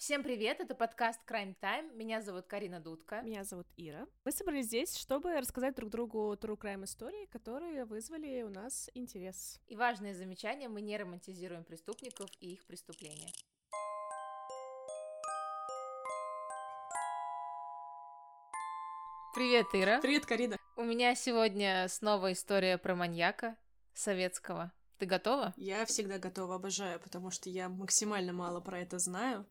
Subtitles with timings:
[0.00, 1.94] Всем привет, это подкаст Crime Time.
[1.94, 3.20] Меня зовут Карина Дудка.
[3.20, 4.06] Меня зовут Ира.
[4.24, 9.60] Мы собрались здесь, чтобы рассказать друг другу true crime истории, которые вызвали у нас интерес.
[9.66, 13.28] И важное замечание, мы не романтизируем преступников и их преступления.
[19.34, 20.00] Привет, Ира.
[20.00, 20.56] Привет, Карина.
[20.76, 23.54] У меня сегодня снова история про маньяка
[23.92, 24.72] советского.
[24.96, 25.52] Ты готова?
[25.58, 29.44] Я всегда готова, обожаю, потому что я максимально мало про это знаю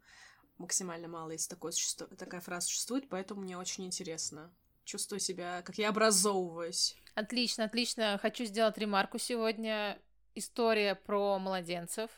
[0.60, 2.08] максимально мало, если такое существу...
[2.16, 4.54] такая фраза существует, поэтому мне очень интересно.
[4.84, 6.96] Чувствую себя, как я образовываюсь.
[7.16, 8.20] Отлично, отлично.
[8.22, 10.00] Хочу сделать ремарку сегодня.
[10.36, 12.12] История про младенцев.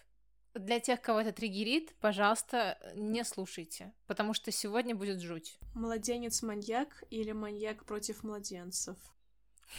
[0.54, 5.58] Для тех, кого это триггерит, пожалуйста, не слушайте, потому что сегодня будет жуть.
[5.76, 8.98] Младенец-маньяк или маньяк против младенцев?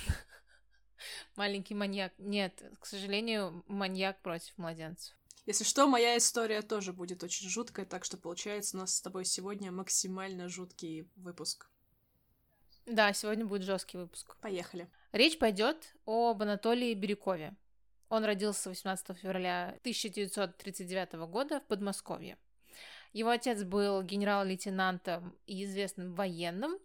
[1.36, 2.12] Маленький маньяк.
[2.16, 5.14] Нет, к сожалению, маньяк против младенцев.
[5.44, 9.24] Если что, моя история тоже будет очень жуткая, так что получается у нас с тобой
[9.24, 11.68] сегодня максимально жуткий выпуск.
[12.86, 14.36] Да, сегодня будет жесткий выпуск.
[14.40, 14.88] Поехали.
[15.10, 17.56] Речь пойдет об Анатолии Бирюкове.
[18.08, 22.38] Он родился 18 февраля 1939 года в Подмосковье.
[23.12, 26.78] Его отец был генерал-лейтенантом и известным военным,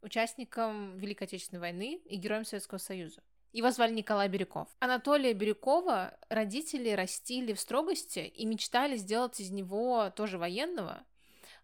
[0.00, 3.22] участником Великой Отечественной войны и героем Советского Союза.
[3.52, 4.68] Его звали Николай Бирюков.
[4.78, 11.04] Анатолия Бирюкова родители растили в строгости и мечтали сделать из него тоже военного,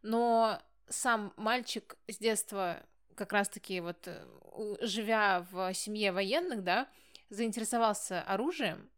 [0.02, 2.82] но сам мальчик с детства
[3.14, 4.24] как раз-таки вот э,
[4.80, 6.88] живя в семье военных, да,
[7.30, 8.90] заинтересовался оружием,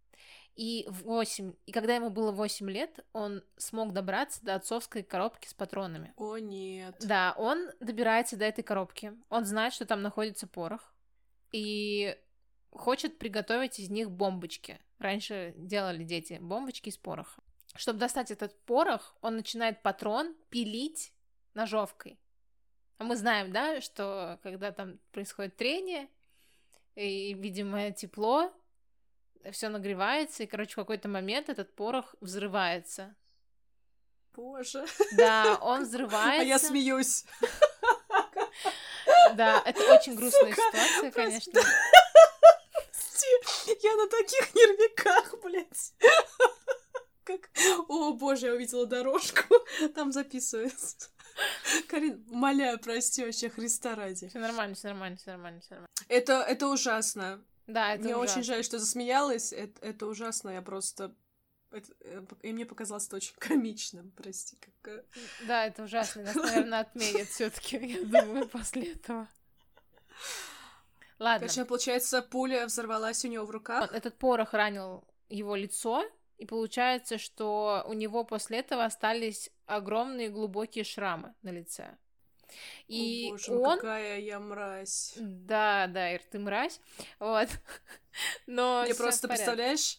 [0.59, 5.47] и в 8, и когда ему было 8 лет, он смог добраться до отцовской коробки
[5.47, 6.13] с патронами.
[6.17, 6.97] О, нет.
[7.01, 9.13] Да, он добирается до этой коробки.
[9.29, 10.93] Он знает, что там находится порох.
[11.53, 12.19] И
[12.71, 14.79] хочет приготовить из них бомбочки.
[14.99, 17.43] Раньше делали дети бомбочки из пороха.
[17.75, 21.13] Чтобы достать этот порох, он начинает патрон пилить
[21.55, 22.19] ножовкой.
[22.99, 26.09] А мы знаем, да, что когда там происходит трение,
[26.97, 28.53] и, видимо, тепло,
[29.53, 33.15] все нагревается, и, короче, в какой-то момент этот порох взрывается.
[34.35, 34.85] Боже.
[35.17, 36.43] Да, он взрывается.
[36.43, 37.25] А я смеюсь.
[39.35, 41.63] Да, это очень грустная Сука, ситуация, конечно
[43.89, 45.95] я на таких нервиках, блядь.
[47.25, 47.51] Как...
[47.89, 49.55] О, боже, я увидела дорожку.
[49.95, 51.11] Там записывается.
[51.87, 54.29] Карин, умоляю, прости вообще, Христа ради.
[54.29, 55.89] Все нормально, все нормально, все нормально, все нормально.
[56.09, 57.45] Это, это ужасно.
[57.67, 58.33] Да, это Мне ужасно.
[58.33, 59.53] очень жаль, что засмеялась.
[59.53, 61.15] Это, это ужасно, я просто...
[61.71, 64.57] Это, э, и мне показалось это очень комичным, прости.
[64.81, 65.05] Как...
[65.47, 66.23] Да, это ужасно.
[66.23, 69.29] Нас, наверное, отменят все таки я думаю, после этого.
[71.19, 71.49] Ладно.
[71.49, 73.93] Короче, получается, пуля взорвалась у него в руках.
[73.93, 76.05] Этот порох ранил его лицо,
[76.37, 81.97] и получается, что у него после этого остались огромные глубокие шрамы на лице.
[82.87, 83.77] И О, боже, он...
[83.79, 85.15] какая я мразь.
[85.17, 86.81] Да, да, Ир, ты мразь.
[87.19, 87.49] Вот.
[88.47, 89.99] Но Мне просто, представляешь,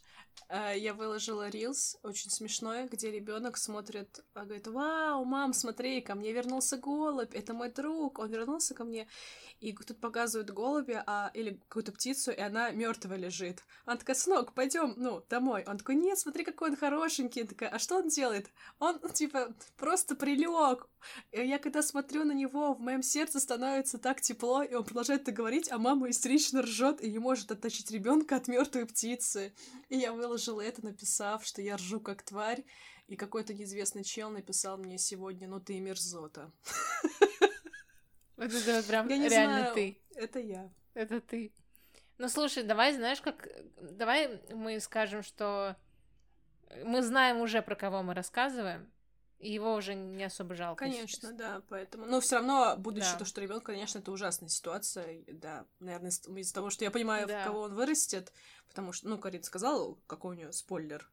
[0.50, 6.32] я выложила рилс, очень смешной, где ребенок смотрит, а говорит, вау, мам, смотри, ко мне
[6.32, 9.08] вернулся голубь, это мой друг, он вернулся ко мне
[9.60, 13.64] и тут показывают голубя, а, или какую-то птицу, и она мертвая лежит.
[13.86, 15.66] Она такая, сынок, пойдем, ну, домой.
[15.68, 17.42] Он такой, нет, смотри, какой он хорошенький.
[17.42, 18.50] Она такая, а что он делает?
[18.80, 20.88] Он, типа, просто прилег.
[21.32, 25.32] Я когда смотрю на него, в моем сердце становится так тепло, и он продолжает это
[25.32, 29.54] говорить, а мама истерично ржет и не может оттащить ребенка от мертвой птицы.
[29.90, 32.64] И я выложила это, написав, что я ржу как тварь,
[33.08, 36.52] и какой-то неизвестный чел написал мне сегодня, ну ты мерзота.
[38.38, 39.76] Вот это прям я не реально знаю.
[39.76, 40.02] ты.
[40.16, 40.72] Это я.
[40.94, 41.52] Это ты.
[42.18, 43.48] Ну слушай, давай, знаешь, как.
[43.82, 45.76] Давай мы скажем, что
[46.84, 48.99] мы знаем уже, про кого мы рассказываем, и
[49.40, 50.86] его уже не особо жалко.
[50.86, 52.06] Конечно, да, поэтому.
[52.06, 53.20] Но все равно, будучи да.
[53.20, 55.24] то, что ребенок, конечно, это ужасная ситуация.
[55.28, 57.42] Да, наверное, из-за того, что я понимаю, да.
[57.42, 58.34] в кого он вырастет,
[58.68, 61.10] потому что, ну, Карин сказал, какой у нее спойлер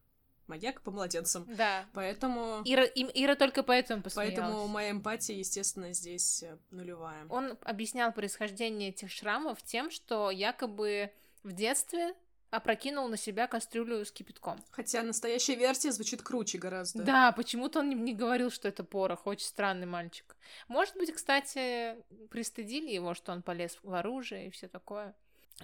[0.47, 1.45] маньяк по младенцам.
[1.55, 1.85] Да.
[1.93, 2.61] Поэтому...
[2.63, 4.35] Ира, Ира только поэтому посмеялась.
[4.35, 7.25] Поэтому моя эмпатия, естественно, здесь э, нулевая.
[7.29, 11.11] Он объяснял происхождение этих шрамов тем, что якобы
[11.43, 12.15] в детстве
[12.49, 14.63] опрокинул на себя кастрюлю с кипятком.
[14.71, 17.03] Хотя настоящая версия звучит круче гораздо.
[17.03, 19.27] Да, почему-то он не говорил, что это порох.
[19.27, 20.35] Очень странный мальчик.
[20.67, 21.95] Может быть, кстати,
[22.29, 25.15] пристыдили его, что он полез в оружие и все такое.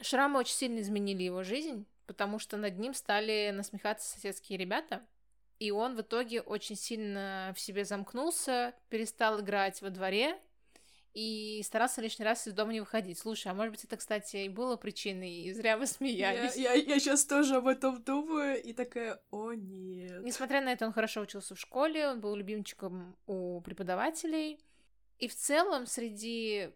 [0.01, 5.05] Шрамы очень сильно изменили его жизнь потому что над ним стали насмехаться соседские ребята,
[5.59, 10.39] и он в итоге очень сильно в себе замкнулся, перестал играть во дворе
[11.13, 13.19] и старался лишний раз из дома не выходить.
[13.19, 16.55] Слушай, а может быть, это, кстати, и было причиной, и зря мы смеялись.
[16.55, 20.23] Я, я, я сейчас тоже об этом думаю, и такая, о нет.
[20.23, 24.59] Несмотря на это, он хорошо учился в школе, он был любимчиком у преподавателей,
[25.19, 26.71] и в целом среди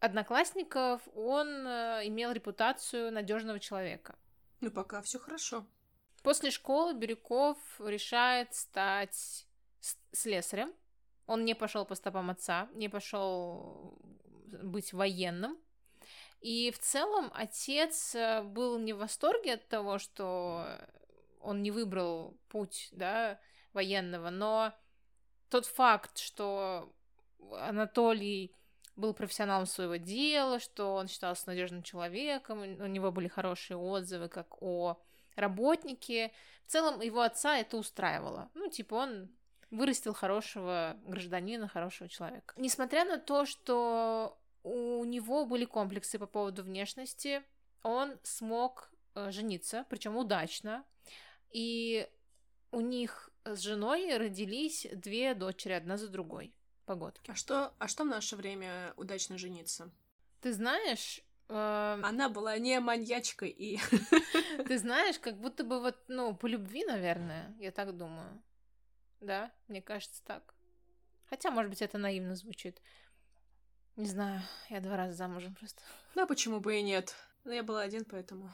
[0.00, 4.18] одноклассников он э, имел репутацию надежного человека.
[4.60, 5.66] Ну, пока все хорошо.
[6.22, 9.46] После школы Бирюков решает стать
[10.12, 10.72] слесарем.
[11.30, 13.96] Он не пошел по стопам отца, не пошел
[14.64, 15.56] быть военным.
[16.40, 20.66] И в целом отец э, был не в восторге от того, что
[21.40, 23.38] он не выбрал путь да,
[23.72, 24.74] военного, но
[25.50, 26.92] тот факт, что
[27.52, 28.52] Анатолий
[28.96, 34.60] был профессионалом своего дела, что он считался надежным человеком, у него были хорошие отзывы как
[34.60, 35.00] о
[35.36, 36.32] работнике.
[36.66, 38.50] В целом его отца это устраивало.
[38.54, 39.30] Ну, типа он
[39.70, 42.54] вырастил хорошего гражданина, хорошего человека.
[42.56, 47.42] Несмотря на то, что у него были комплексы по поводу внешности,
[47.82, 50.84] он смог э, жениться, причем удачно,
[51.50, 52.08] и
[52.72, 56.52] у них с женой родились две дочери, одна за другой,
[56.84, 57.30] погодки.
[57.30, 59.90] А что, а что в наше время удачно жениться?
[60.40, 62.00] Ты знаешь, э...
[62.02, 63.78] она была не маньячкой и...
[64.66, 68.42] Ты знаешь, как будто бы вот, ну, по любви, наверное, я так думаю.
[69.20, 70.54] Да, мне кажется так.
[71.28, 72.80] Хотя, может быть, это наивно звучит.
[73.96, 75.80] Не знаю, я два раза замужем просто.
[76.14, 77.14] Да, почему бы и нет.
[77.44, 78.52] Но я была один, поэтому...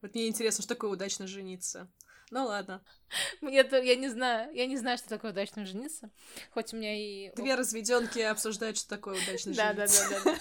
[0.00, 1.90] Вот мне интересно, что такое удачно жениться.
[2.30, 2.82] Ну ладно.
[3.40, 6.10] Мне то я не знаю, я не знаю, что такое удачно жениться.
[6.52, 7.34] Хоть у меня и...
[7.34, 9.56] Две разведенки обсуждают, что такое удачно жениться.
[9.56, 10.38] Да, да, да, да.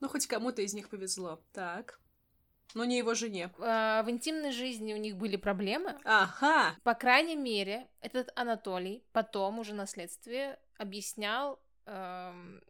[0.00, 1.42] Ну, хоть кому-то из них повезло.
[1.52, 1.98] Так.
[2.74, 3.50] Но не его жене.
[3.58, 5.96] А, в интимной жизни у них были проблемы.
[6.04, 6.74] Ага.
[6.82, 12.60] По крайней мере, этот Анатолий потом уже на следствии объяснял, эм,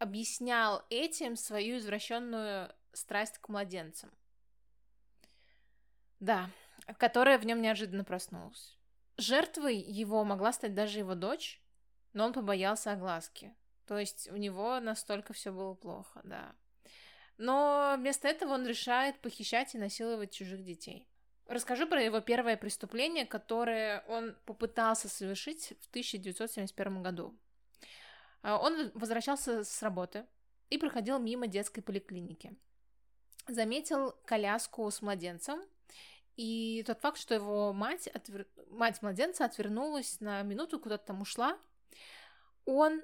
[0.00, 4.10] объяснял этим свою извращенную страсть к младенцам.
[6.18, 6.50] Да,
[6.98, 8.76] которая в нем неожиданно проснулась.
[9.16, 11.62] Жертвой его могла стать даже его дочь,
[12.12, 13.54] но он побоялся огласки.
[13.86, 16.54] То есть у него настолько все было плохо, да.
[17.38, 21.06] Но вместо этого он решает похищать и насиловать чужих детей.
[21.46, 27.38] Расскажу про его первое преступление, которое он попытался совершить в 1971 году.
[28.42, 30.26] А, он возвращался с работы
[30.70, 32.56] и проходил мимо детской поликлиники.
[33.46, 35.62] Заметил коляску с младенцем,
[36.36, 38.46] и тот факт, что его мать, отвер...
[38.68, 41.58] мать младенца отвернулась на минуту, куда-то там ушла,
[42.64, 43.02] он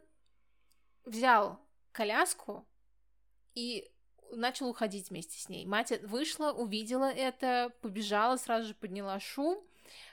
[1.05, 1.61] взял
[1.93, 2.67] коляску
[3.55, 3.90] и
[4.37, 5.67] начал уходить вместе с ней.
[5.67, 9.62] Мать вышла, увидела это, побежала, сразу же подняла шум.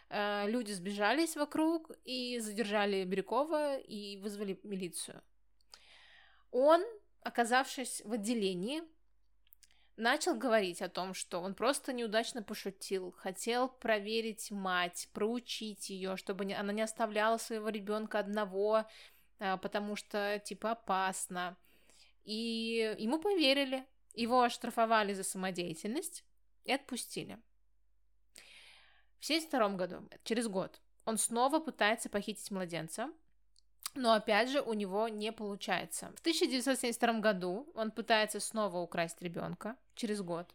[0.09, 5.21] Э, люди сбежались вокруг и задержали Бирюкова и вызвали милицию.
[6.51, 6.83] Он,
[7.21, 8.81] оказавшись в отделении,
[9.99, 16.51] начал говорить о том, что он просто неудачно пошутил, хотел проверить мать, проучить ее, чтобы
[16.53, 18.85] она не оставляла своего ребенка одного,
[19.39, 21.57] э, потому что типа опасно.
[22.23, 23.85] И ему поверили.
[24.13, 26.23] Его оштрафовали за самодеятельность
[26.65, 27.39] и отпустили.
[29.19, 33.11] В 1972 году, через год, он снова пытается похитить младенца,
[33.95, 36.11] но опять же у него не получается.
[36.15, 40.53] В 1972 году он пытается снова украсть ребенка через год.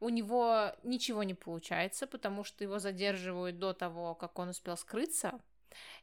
[0.00, 5.38] У него ничего не получается, потому что его задерживают до того, как он успел скрыться.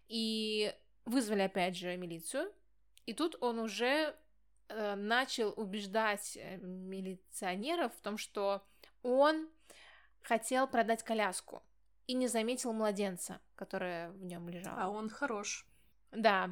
[0.07, 0.73] И
[1.05, 2.51] вызвали опять же милицию.
[3.05, 4.15] И тут он уже
[4.69, 8.63] начал убеждать э, милиционеров в том, что
[9.01, 9.49] он
[10.21, 11.63] хотел продать коляску
[12.07, 14.75] и не заметил младенца, который в нем лежал.
[14.77, 15.67] А он хорош.
[16.11, 16.49] Да.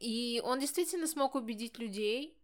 [0.00, 2.38] И он действительно смог убедить людей,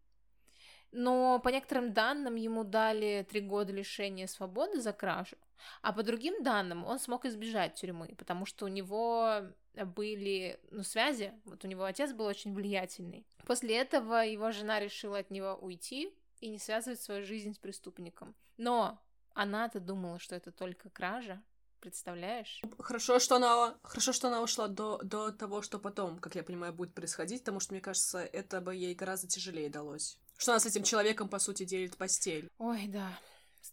[0.90, 5.36] но по некоторым данным ему дали три года лишения свободы за кражу,
[5.82, 9.42] а по другим данным он смог избежать тюрьмы, потому что у него
[9.74, 13.26] были ну, связи, вот у него отец был очень влиятельный.
[13.46, 18.34] После этого его жена решила от него уйти и не связывать свою жизнь с преступником.
[18.56, 19.00] Но
[19.34, 21.42] она-то думала, что это только кража,
[21.80, 22.62] Представляешь?
[22.78, 26.72] Хорошо, что она, хорошо, что она ушла до, до того, что потом, как я понимаю,
[26.72, 30.18] будет происходить, потому что, мне кажется, это бы ей гораздо тяжелее далось.
[30.38, 32.48] Что она с этим человеком, по сути, делит постель.
[32.56, 33.10] Ой, да,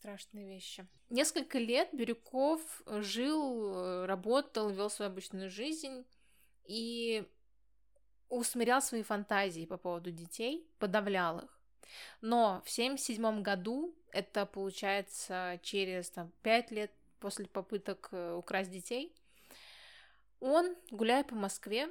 [0.01, 0.87] страшные вещи.
[1.11, 6.07] Несколько лет Бирюков жил, работал, вел свою обычную жизнь
[6.65, 7.23] и
[8.27, 11.59] усмирял свои фантазии по поводу детей, подавлял их.
[12.21, 19.13] Но в 1977 году, это получается через там, 5 лет после попыток э, украсть детей,
[20.39, 21.89] он, гуляя по Москве,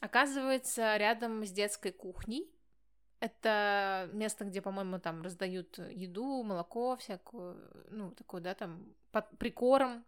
[0.00, 2.53] оказывается рядом с детской кухней
[3.24, 7.56] Это место, где, по-моему, там раздают еду, молоко, всякую,
[7.88, 10.04] ну, такой, да, там, под, прикорм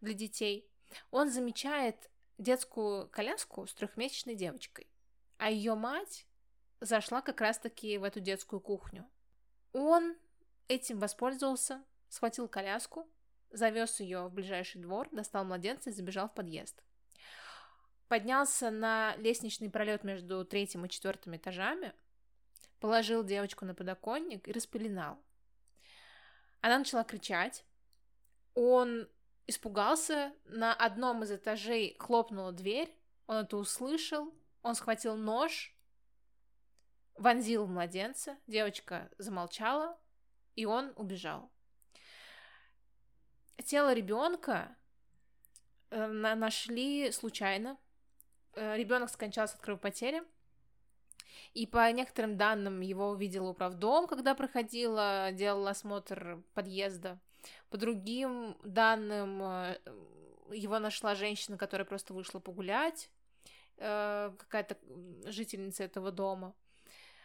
[0.00, 0.68] для детей.
[1.12, 4.88] Он замечает детскую коляску с трехмесячной девочкой,
[5.36, 6.26] а ее мать
[6.80, 9.08] зашла как раз-таки в эту детскую кухню.
[9.72, 10.16] Он
[10.66, 13.08] этим воспользовался, схватил коляску,
[13.50, 16.82] завез ее в ближайший двор, достал младенца и забежал в подъезд.
[18.08, 21.94] Поднялся на лестничный пролет между третьим и четвертым этажами,
[22.80, 25.18] положил девочку на подоконник и распеленал.
[26.60, 27.64] Она начала кричать.
[28.54, 29.08] Он
[29.46, 32.92] испугался, на одном из этажей хлопнула дверь,
[33.26, 35.74] он это услышал, он схватил нож,
[37.14, 39.98] вонзил в младенца, девочка замолчала,
[40.54, 41.50] и он убежал.
[43.64, 44.76] Тело ребенка
[45.90, 47.78] э, нашли случайно.
[48.54, 50.22] Э, Ребенок скончался от кровопотери.
[51.54, 57.18] И по некоторым данным его увидела управдом, когда проходила, делала осмотр подъезда.
[57.70, 59.78] По другим данным, э,
[60.52, 63.10] его нашла женщина, которая просто вышла погулять,
[63.78, 64.78] какая-то
[65.26, 66.54] жительница этого дома.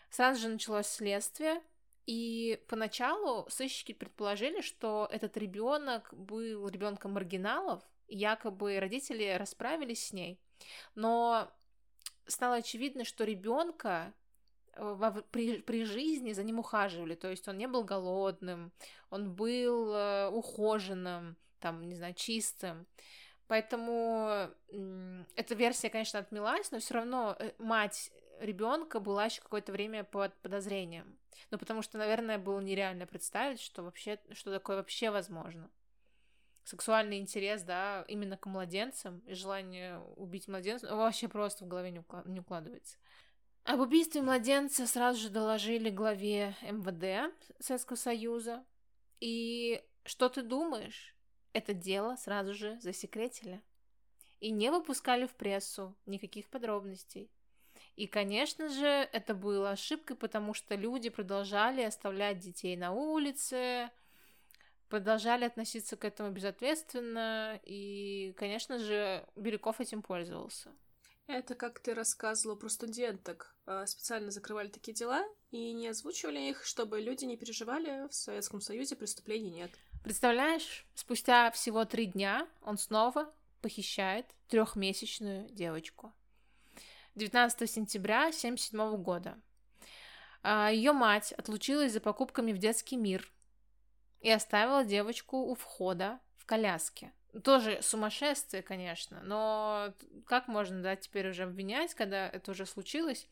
[0.10, 1.62] Сразу же началось следствие,
[2.06, 10.40] и поначалу сыщики предположили, что этот ребенок был ребенком маргиналов, якобы родители расправились с ней.
[10.96, 11.50] Но
[12.28, 14.14] стало очевидно, что ребенка
[14.74, 18.72] э, при, при жизни за ним ухаживали, то есть он не был голодным,
[19.10, 22.88] он был э, ухоженным, там, не знаю, чистым.
[23.48, 24.50] Поэтому
[25.36, 30.34] эта версия, конечно, отмелась, но все равно э, мать ребенка была еще какое-то время под
[30.42, 31.18] подозрением.
[31.50, 35.70] Ну, потому что, наверное, было нереально представить, что вообще, что такое вообще возможно.
[36.64, 42.00] Сексуальный интерес, да, именно к младенцам и желание убить младенца вообще просто в голове не,
[42.00, 42.26] уклад...
[42.28, 42.98] не укладывается.
[43.64, 48.66] Об убийстве младенца сразу же доложили главе МВД Советского Союза.
[49.20, 51.16] И что ты думаешь?
[51.54, 53.62] Это дело сразу же засекретили.
[54.40, 57.30] И не выпускали в прессу никаких подробностей.
[57.96, 63.92] И, конечно же, это было ошибкой, потому что люди продолжали оставлять детей на улице,
[64.92, 70.70] продолжали относиться к этому безответственно, и, конечно же, Бирюков этим пользовался.
[71.28, 73.56] Это как ты рассказывала про студенток.
[73.66, 78.60] А, специально закрывали такие дела и не озвучивали их, чтобы люди не переживали, в Советском
[78.60, 79.72] Союзе преступлений нет.
[80.04, 86.12] Представляешь, спустя всего три дня он снова похищает трехмесячную девочку.
[87.16, 89.42] 19 сентября 1977 года.
[90.44, 93.32] А, Ее мать отлучилась за покупками в детский мир
[94.22, 97.14] и оставила девочку у входа в коляске.
[97.44, 99.94] Тоже сумасшествие, конечно, но
[100.26, 103.28] как можно, да, теперь уже обвинять, когда это уже случилось?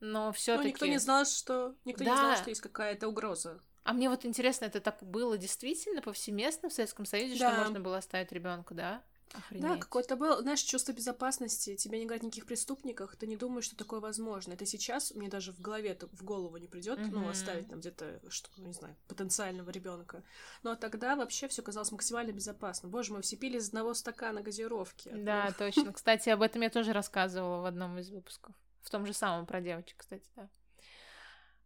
[0.00, 0.68] Но все-таки.
[0.68, 2.10] Ну, никто не знал, что никто да.
[2.10, 3.60] не знал, что есть какая-то угроза.
[3.84, 7.50] А мне вот интересно, это так было действительно повсеместно в Советском Союзе, да.
[7.50, 9.02] что можно было оставить ребенка, да?
[9.32, 9.66] Охренеть.
[9.66, 11.76] Да, какое-то было, знаешь, чувство безопасности.
[11.76, 14.52] Тебе не говорят о никаких преступниках, ты не думаешь, что такое возможно.
[14.52, 17.10] Это сейчас мне даже в голове, в голову не придет, mm-hmm.
[17.10, 20.22] ну, оставить там где-то, что, ну, не знаю, потенциального ребенка.
[20.62, 22.88] Но ну, а тогда вообще все казалось максимально безопасно.
[22.88, 25.10] Боже мой, все пили из одного стакана газировки.
[25.12, 25.92] Да, точно.
[25.94, 28.54] Кстати, об этом я тоже рассказывала в одном из выпусков.
[28.82, 30.28] В том же самом про девочек, кстати,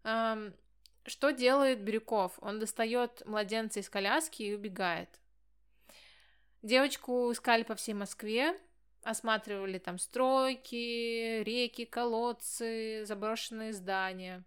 [0.04, 0.38] да.
[1.04, 2.38] Что делает Бирюков?
[2.40, 5.08] Он достает младенца из коляски и убегает.
[6.62, 8.58] Девочку искали по всей Москве,
[9.02, 14.44] осматривали там стройки, реки, колодцы, заброшенные здания.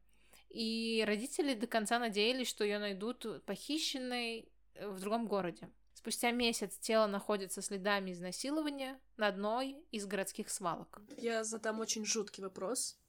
[0.50, 5.70] И родители до конца надеялись, что ее найдут похищенной в другом городе.
[5.94, 11.00] Спустя месяц тело находится следами изнасилования на одной из городских свалок.
[11.18, 13.00] Я задам очень жуткий вопрос.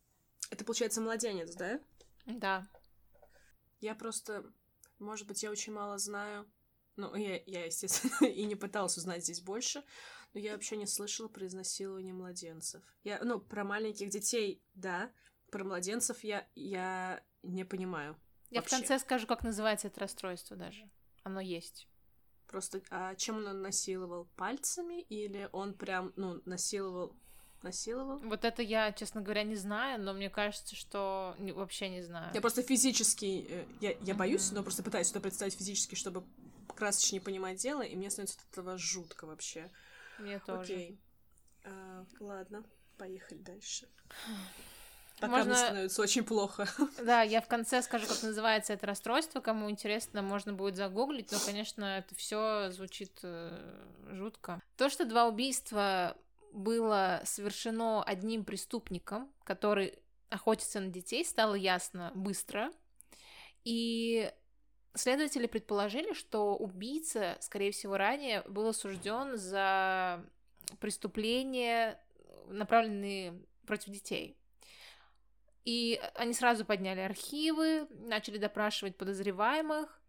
[0.51, 1.81] Это, получается, младенец, да?
[2.27, 2.67] Да.
[3.81, 4.45] Я просто...
[4.99, 6.47] Может быть, я очень мало знаю
[6.97, 9.83] ну, я, я, естественно, и не пыталась узнать здесь больше,
[10.35, 12.83] но я вообще не слышала про изнасилование младенцев.
[13.05, 15.11] Я, ну, про маленьких детей, да,
[15.51, 18.17] про младенцев я, я не понимаю.
[18.51, 18.77] Я вообще.
[18.77, 20.89] в конце скажу, как называется это расстройство даже.
[21.23, 21.89] Оно есть.
[22.47, 24.27] Просто, а чем он насиловал?
[24.37, 25.01] Пальцами?
[25.03, 27.17] Или он прям, ну, насиловал
[27.63, 28.19] насиловал?
[28.19, 32.31] Вот это я, честно говоря, не знаю, но мне кажется, что вообще не знаю.
[32.35, 36.25] Я просто физически, э, я, я боюсь, но просто пытаюсь это представить физически, чтобы
[36.77, 39.71] красочнее понимать дело, и мне становится от этого жутко вообще.
[40.19, 40.75] Мне тоже.
[40.75, 41.01] Окей.
[41.65, 42.65] А, ладно,
[42.99, 43.89] поехали дальше.
[45.21, 45.53] Пока можно...
[45.53, 46.69] мне становится очень плохо.
[47.03, 49.41] Да, я в конце скажу, как называется это расстройство.
[49.41, 51.31] Кому интересно, можно будет загуглить.
[51.31, 54.61] Но, конечно, это все звучит э, жутко.
[54.77, 56.17] То, что два убийства
[56.53, 59.99] было совершено одним преступником, который
[60.29, 62.73] охотиться на детей стало ясно быстро,
[63.65, 64.33] и
[64.95, 70.25] следователи предположили, что убийца, скорее всего, ранее был осужден за
[70.81, 72.01] преступления,
[72.49, 74.37] направленные против детей.
[75.65, 80.01] И они сразу подняли архивы, начали допрашивать подозреваемых,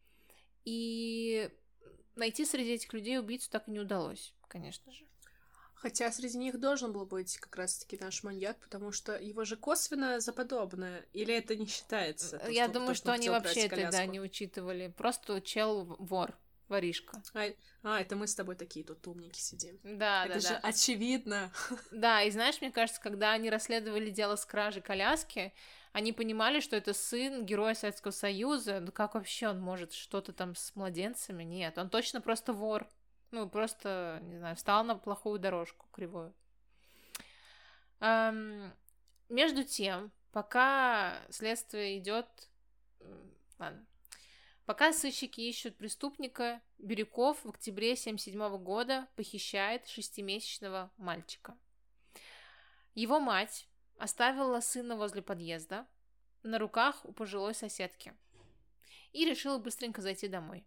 [0.66, 1.50] и
[2.16, 5.06] найти среди этих людей убийцу так и не удалось, конечно же.
[5.84, 10.22] Хотя среди них должен был быть как раз-таки наш маньяк, потому что его же косвенно
[10.22, 11.06] заподобное.
[11.12, 12.40] Или это не считается?
[12.40, 14.94] То, Я что, думаю, то, что, что они вообще это да, не учитывали.
[14.96, 16.38] Просто чел вор,
[16.70, 17.22] воришка.
[17.34, 17.50] А,
[17.84, 19.78] а, это мы с тобой такие тут умники сидим.
[19.84, 20.60] Да, это да, же да.
[20.64, 21.52] очевидно.
[21.92, 25.54] Да, и знаешь, мне кажется, когда они расследовали дело с кражей коляски,
[25.92, 28.80] они понимали, что это сын героя Советского Союза.
[28.80, 31.44] Ну как вообще он может что-то там с младенцами?
[31.44, 32.88] Нет, он точно просто вор.
[33.34, 36.36] Ну, просто, не знаю, встал на плохую дорожку кривую.
[38.00, 38.72] Эм,
[39.28, 42.28] между тем, пока следствие идет...
[43.58, 43.84] Ладно.
[44.68, 51.58] Пока сыщики ищут преступника, Бирюков в октябре 1977 года похищает шестимесячного мальчика.
[52.94, 55.88] Его мать оставила сына возле подъезда
[56.44, 58.14] на руках у пожилой соседки
[59.12, 60.64] и решила быстренько зайти домой.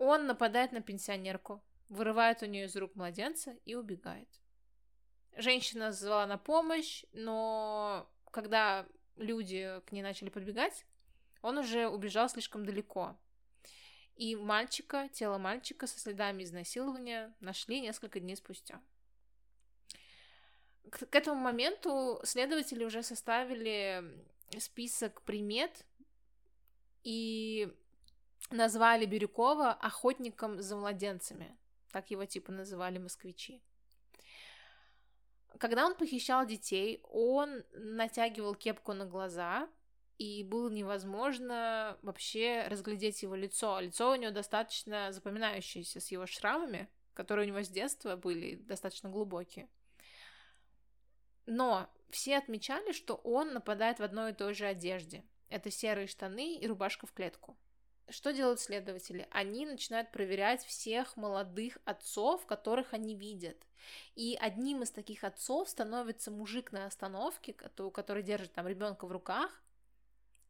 [0.00, 4.30] Он нападает на пенсионерку, вырывает у нее из рук младенца и убегает.
[5.36, 10.86] Женщина звала на помощь, но когда люди к ней начали подбегать,
[11.42, 13.14] он уже убежал слишком далеко.
[14.16, 18.80] И мальчика, тело мальчика со следами изнасилования нашли несколько дней спустя.
[20.90, 24.02] К, к этому моменту следователи уже составили
[24.58, 25.84] список примет
[27.02, 27.70] и
[28.50, 31.56] назвали Бирюкова охотником за младенцами.
[31.92, 33.62] Так его типа называли москвичи.
[35.58, 39.68] Когда он похищал детей, он натягивал кепку на глаза,
[40.20, 43.80] и было невозможно вообще разглядеть его лицо.
[43.80, 49.08] Лицо у него достаточно запоминающееся с его шрамами, которые у него с детства были достаточно
[49.08, 49.68] глубокие.
[51.46, 55.24] Но все отмечали, что он нападает в одной и той же одежде.
[55.48, 57.56] Это серые штаны и рубашка в клетку.
[58.10, 59.28] Что делают следователи?
[59.30, 63.56] Они начинают проверять всех молодых отцов, которых они видят.
[64.16, 69.62] И одним из таких отцов становится мужик на остановке, который держит там ребенка в руках.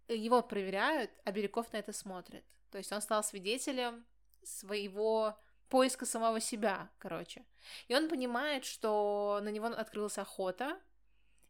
[0.09, 2.45] Его проверяют, а Бирюков на это смотрит.
[2.71, 4.07] То есть он стал свидетелем
[4.43, 7.45] своего поиска самого себя, короче.
[7.89, 10.81] И он понимает, что на него открылась охота,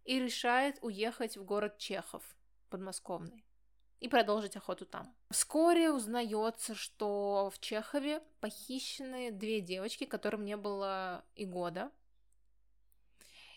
[0.05, 2.23] и решает уехать в город Чехов,
[2.68, 3.44] подмосковный
[4.00, 5.14] и продолжить охоту там.
[5.30, 11.92] Вскоре узнается, что в Чехове похищены две девочки, которым не было и года.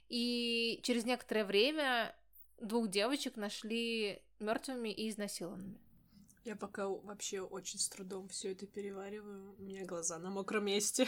[0.10, 2.15] И через некоторое время
[2.60, 5.79] двух девочек нашли мертвыми и изнасилованными.
[6.43, 9.56] Я пока вообще очень с трудом все это перевариваю.
[9.58, 11.08] У меня глаза на мокром месте.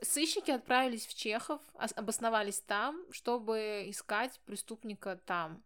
[0.00, 5.62] Сыщики отправились в Чехов, обосновались там, чтобы искать преступника там.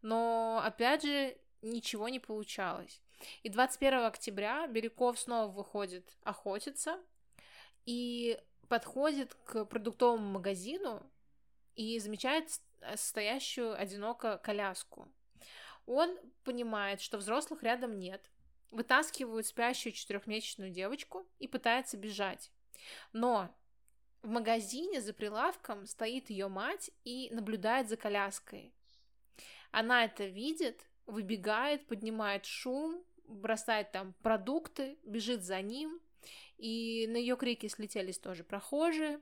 [0.00, 3.00] Но, опять же, ничего не получалось.
[3.42, 7.00] И 21 октября Бирюков снова выходит охотиться
[7.86, 11.02] и подходит к продуктовому магазину
[11.76, 12.50] и замечает
[12.96, 15.08] стоящую одиноко коляску.
[15.86, 18.30] Он понимает, что взрослых рядом нет,
[18.70, 22.50] вытаскивает спящую четырехмесячную девочку и пытается бежать.
[23.12, 23.54] Но
[24.22, 28.72] в магазине за прилавком стоит ее мать и наблюдает за коляской.
[29.70, 36.00] Она это видит выбегает, поднимает шум, бросает там продукты, бежит за ним,
[36.58, 39.20] и на ее крики слетелись тоже прохожие.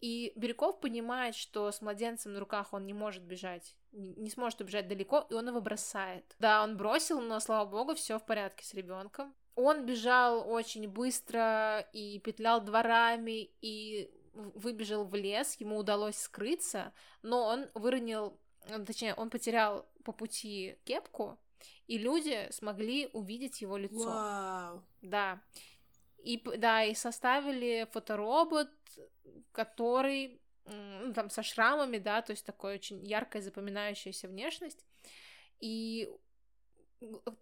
[0.00, 4.88] И Бирюков понимает, что с младенцем на руках он не может бежать, не сможет убежать
[4.88, 6.34] далеко, и он его бросает.
[6.40, 9.32] Да, он бросил, но, слава богу, все в порядке с ребенком.
[9.54, 17.44] Он бежал очень быстро и петлял дворами, и выбежал в лес, ему удалось скрыться, но
[17.44, 18.40] он выронил
[18.86, 21.38] точнее, он потерял по пути кепку,
[21.86, 24.04] и люди смогли увидеть его лицо.
[24.04, 24.84] Вау.
[25.00, 25.42] Да.
[26.18, 28.70] И, да, и составили фоторобот,
[29.52, 34.84] который ну, там со шрамами, да, то есть такой очень яркая запоминающаяся внешность.
[35.58, 36.08] И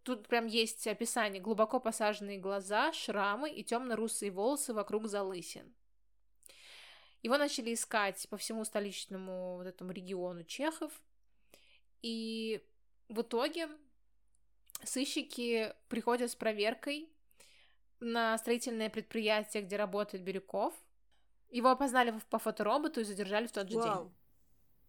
[0.02, 5.74] тут прям есть описание глубоко посаженные глаза, шрамы и темно-русые волосы вокруг залысин.
[7.22, 11.02] Его начали искать по всему столичному вот этому региону Чехов,
[12.02, 12.62] и
[13.08, 13.68] в итоге
[14.84, 17.08] сыщики приходят с проверкой
[17.98, 20.74] на строительное предприятие, где работает Бирюков.
[21.50, 24.04] Его опознали по фотороботу и задержали в тот же Вау.
[24.04, 24.14] день.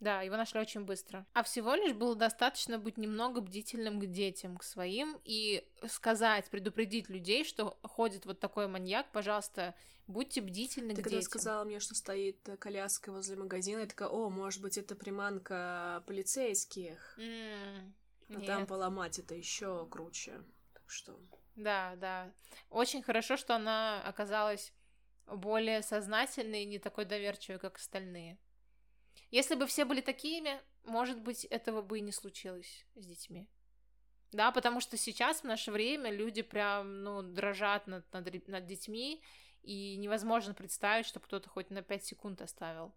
[0.02, 1.28] Да, его нашли очень быстро.
[1.34, 7.08] А всего лишь было достаточно быть немного бдительным к детям, к своим, и сказать, предупредить
[7.08, 9.76] людей, что ходит вот такой маньяк, пожалуйста,
[10.08, 11.30] будьте бдительны Ты к когда детям.
[11.30, 17.16] сказала мне, что стоит коляска возле магазина, я такая, о, может быть, это приманка полицейских.
[17.20, 17.94] М,
[18.30, 18.68] А там нет.
[18.68, 20.42] поломать это еще круче.
[20.74, 21.20] Так что...
[21.56, 22.32] Да, да.
[22.72, 24.74] Очень хорошо, что она оказалась
[25.28, 28.40] более сознательной и не такой доверчивой, как остальные.
[29.32, 33.48] Если бы все были такими, может быть, этого бы и не случилось с детьми.
[34.32, 39.22] Да, потому что сейчас, в наше время, люди прям, ну, дрожат над, над, над детьми,
[39.62, 42.94] и невозможно представить, что кто-то хоть на 5 секунд оставил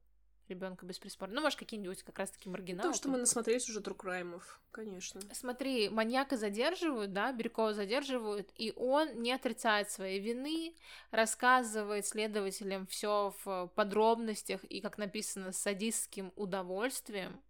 [0.48, 1.34] ребенка без присмотра.
[1.34, 2.90] Ну, может, какие-нибудь как раз-таки маргиналы.
[2.90, 5.20] То, что мы насмотрелись уже true crime ов, конечно.
[5.32, 10.74] Смотри, маньяка задерживают, да, Бирюкова задерживают, и он не отрицает своей вины,
[11.10, 17.42] рассказывает следователям все в подробностях и, как написано, с садистским удовольствием,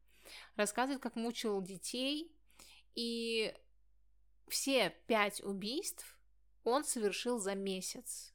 [0.56, 2.32] рассказывает, как мучил детей,
[2.94, 3.54] и
[4.48, 6.18] все пять убийств
[6.64, 8.32] он совершил за месяц.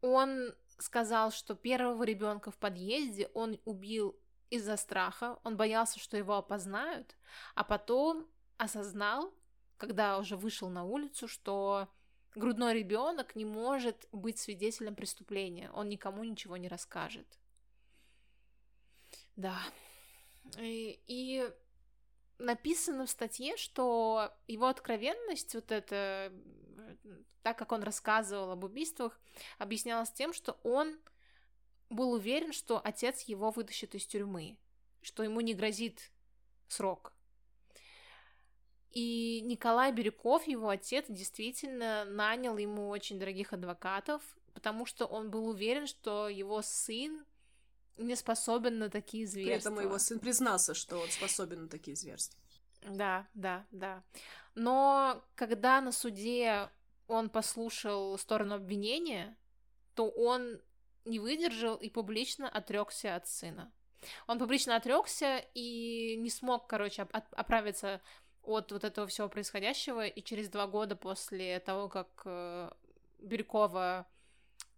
[0.00, 4.18] Он сказал, что первого ребенка в подъезде он убил
[4.50, 7.16] из-за страха, он боялся, что его опознают,
[7.54, 9.34] а потом осознал,
[9.76, 11.88] когда уже вышел на улицу, что
[12.34, 17.26] грудной ребенок не может быть свидетелем преступления, он никому ничего не расскажет.
[19.36, 19.58] Да.
[20.58, 21.50] И, и
[22.38, 26.32] написано в статье, что его откровенность, вот это,
[27.42, 29.20] так как он рассказывал об убийствах,
[29.58, 30.98] объяснялась тем, что он
[31.90, 34.56] был уверен, что отец его вытащит из тюрьмы,
[35.02, 36.10] что ему не грозит
[36.68, 37.12] срок.
[38.90, 44.22] И Николай Бирюков, его отец, действительно нанял ему очень дорогих адвокатов,
[44.54, 47.24] потому что он был уверен, что его сын
[47.96, 49.70] не способен на такие При зверства.
[49.70, 52.38] этом его сын признался, что он способен на такие зверства.
[52.88, 54.02] Да, да, да.
[54.54, 56.70] Но когда на суде
[57.06, 59.36] он послушал сторону обвинения,
[59.94, 60.60] то он
[61.04, 63.72] не выдержал и публично отрекся от сына.
[64.26, 68.00] Он публично отрекся и не смог, короче, оправиться
[68.42, 70.06] от вот этого всего происходящего.
[70.06, 72.70] И через два года после того, как э,
[73.18, 74.06] Бирюкова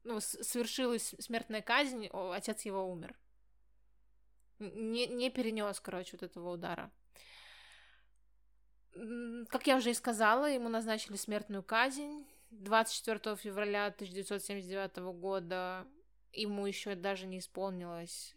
[0.05, 3.19] ну, совершилась смертная казнь, отец его умер.
[4.59, 6.91] Не, не перенес, короче, вот этого удара.
[9.49, 12.27] Как я уже и сказала, ему назначили смертную казнь.
[12.51, 15.87] 24 февраля 1979 года
[16.33, 18.35] ему еще даже не исполнилось...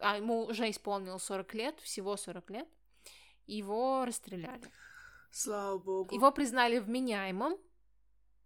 [0.00, 2.68] А, ему уже исполнилось 40 лет, всего 40 лет.
[3.46, 4.70] Его расстреляли.
[5.30, 6.14] Слава богу.
[6.14, 7.56] Его признали вменяемым,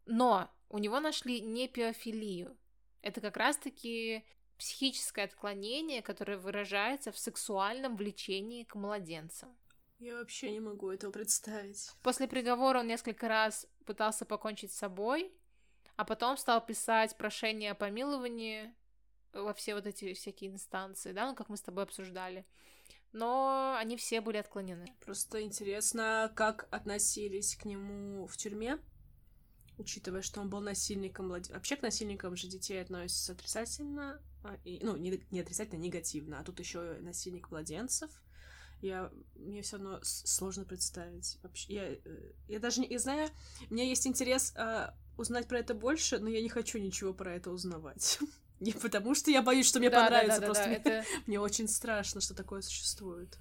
[0.07, 2.57] но у него нашли непиофилию.
[3.03, 4.25] Это как раз-таки
[4.59, 9.57] психическое отклонение, которое выражается в сексуальном влечении к младенцам.
[10.01, 11.93] Я вообще не могу этого представить.
[12.03, 15.31] После приговора он несколько раз пытался покончить с собой,
[15.97, 18.75] а потом стал писать прошение о помиловании
[19.35, 22.47] во все вот эти всякие инстанции, да, ну, как мы с тобой обсуждали.
[23.13, 24.87] Но они все были отклонены.
[25.05, 28.79] Просто интересно, как относились к нему в тюрьме,
[29.77, 31.29] учитывая, что он был насильником.
[31.29, 36.41] Вообще к насильникам же детей относятся отрицательно, а, и, ну, не, не отрицательно, а негативно,
[36.41, 38.11] а тут еще насильник младенцев.
[38.81, 41.39] Я, мне все равно сложно представить.
[41.43, 41.99] Вообще, я, э,
[42.49, 43.29] я даже не я знаю,
[43.69, 47.35] у меня есть интерес а, узнать про это больше, но я не хочу ничего про
[47.35, 48.19] это узнавать.
[48.61, 51.05] Не потому, что я боюсь, что мне да, понравится, да, да, просто да, мне- это
[51.27, 53.39] мне очень страшно, что такое существует.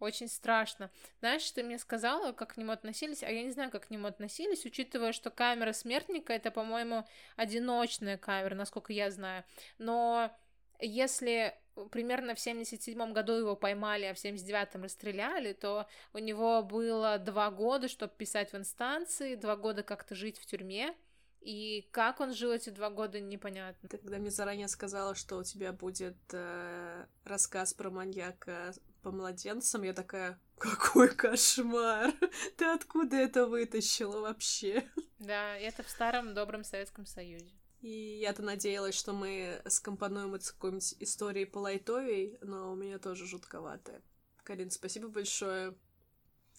[0.00, 0.90] очень страшно.
[1.18, 4.06] Знаешь, ты мне сказала, как к нему относились, а я не знаю, как к нему
[4.06, 7.04] относились, учитывая, что камера смертника это, по-моему,
[7.36, 9.44] одиночная камера, насколько я знаю.
[9.78, 10.30] Но
[10.80, 11.54] если
[11.90, 17.50] примерно в 77 году его поймали, а в 79-м расстреляли, то у него было два
[17.50, 20.94] года, чтобы писать в инстанции, два года как-то жить в тюрьме,
[21.40, 23.88] и как он жил эти два года, непонятно.
[23.88, 29.82] Ты когда мне заранее сказала, что у тебя будет э, рассказ про маньяка по младенцам,
[29.84, 32.12] я такая, какой кошмар!
[32.56, 34.84] Ты откуда это вытащила вообще?
[35.18, 37.57] Да, это в старом добром Советском Союзе.
[37.80, 42.98] И я-то надеялась, что мы скомпонуем это с какой-нибудь историей по лайтовей, но у меня
[42.98, 44.02] тоже жутковатая.
[44.42, 45.76] Карин, спасибо большое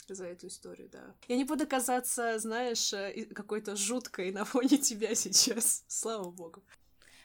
[0.08, 1.16] за эту историю, да.
[1.28, 5.84] Я не буду казаться, знаешь, э, какой-то жуткой на фоне тебя сейчас.
[5.88, 6.64] Слава богу.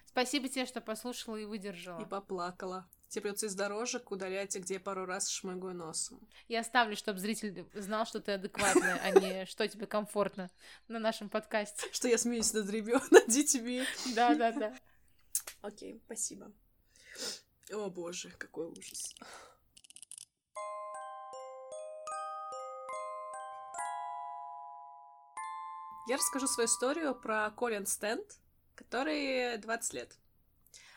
[0.07, 2.01] Спасибо тебе, что послушала и выдержала.
[2.01, 2.89] И поплакала.
[3.15, 6.19] Тебе придется из дорожек удалять, где я пару раз шмыгаю носом.
[6.49, 10.51] Я оставлю, чтобы зритель знал, что ты адекватная, а не что тебе комфортно
[10.89, 11.87] на нашем подкасте.
[11.93, 13.85] Что я смеюсь над ребенком, над детьми.
[14.17, 14.77] Да, да, да.
[15.63, 16.51] Окей, спасибо.
[17.71, 19.15] О боже, какой ужас.
[26.09, 28.41] Я расскажу свою историю про Колин Стенд,
[28.75, 30.19] которой 20 лет.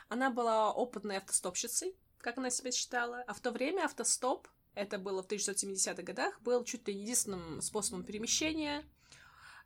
[0.10, 5.24] Она была опытной автостопщицей, как она себя считала, а в то время автостоп, это было
[5.24, 8.86] в 1970-х годах, был чуть ли не единственным способом перемещения,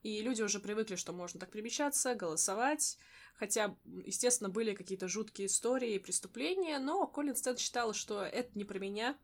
[0.04, 2.98] и люди уже привыкли, что можно так перемещаться, голосовать,
[3.36, 8.64] хотя, естественно, были какие-то жуткие истории и преступления, но Колин Стэн считала, что это не
[8.64, 9.18] про меня,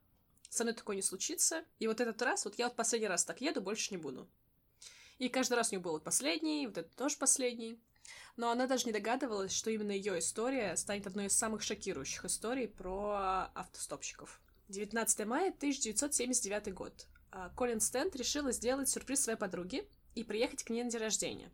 [0.49, 3.41] со мной такое не случится, и вот этот раз, вот я вот последний раз так
[3.41, 4.27] еду, больше не буду.
[5.17, 7.79] И каждый раз у нее был вот последний, вот это тоже последний.
[8.38, 12.67] Но она даже не догадывалась, что именно ее история станет одной из самых шокирующих историй
[12.67, 14.39] про автостопщиков.
[14.69, 17.08] 19 мая 1979 год.
[17.32, 21.52] А, Колин Стенд решила сделать сюрприз своей подруге и приехать к ней на день рождения.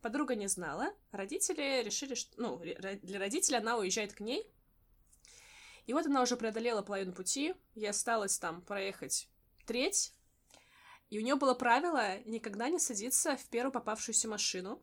[0.00, 2.32] Подруга не знала, родители решили, что...
[2.40, 4.46] Ну, для родителей она уезжает к ней.
[5.86, 9.28] И вот она уже преодолела половину пути, ей осталось там проехать
[9.66, 10.12] треть,
[11.10, 14.82] и у нее было правило никогда не садиться в первую попавшуюся машину.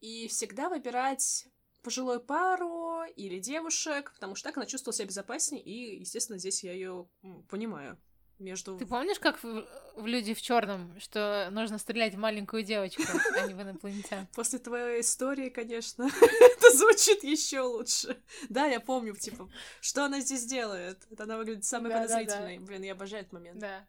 [0.00, 1.46] И всегда выбирать
[1.82, 6.72] пожилую пару или девушек, потому что так она чувствовала себя безопаснее, и, естественно, здесь я
[6.72, 7.06] ее
[7.48, 7.98] понимаю.
[8.40, 8.76] Между...
[8.76, 13.04] Ты помнишь, как в, в «Люди в черном, что нужно стрелять в маленькую девочку,
[13.36, 14.26] а не в инопланетян?
[14.34, 18.20] После твоей истории, конечно, это звучит еще лучше.
[18.48, 19.48] Да, я помню, типа,
[19.80, 21.06] что она здесь делает.
[21.10, 22.58] Это она выглядит самой подозрительной.
[22.58, 23.60] Блин, я обожаю этот момент.
[23.60, 23.86] Да.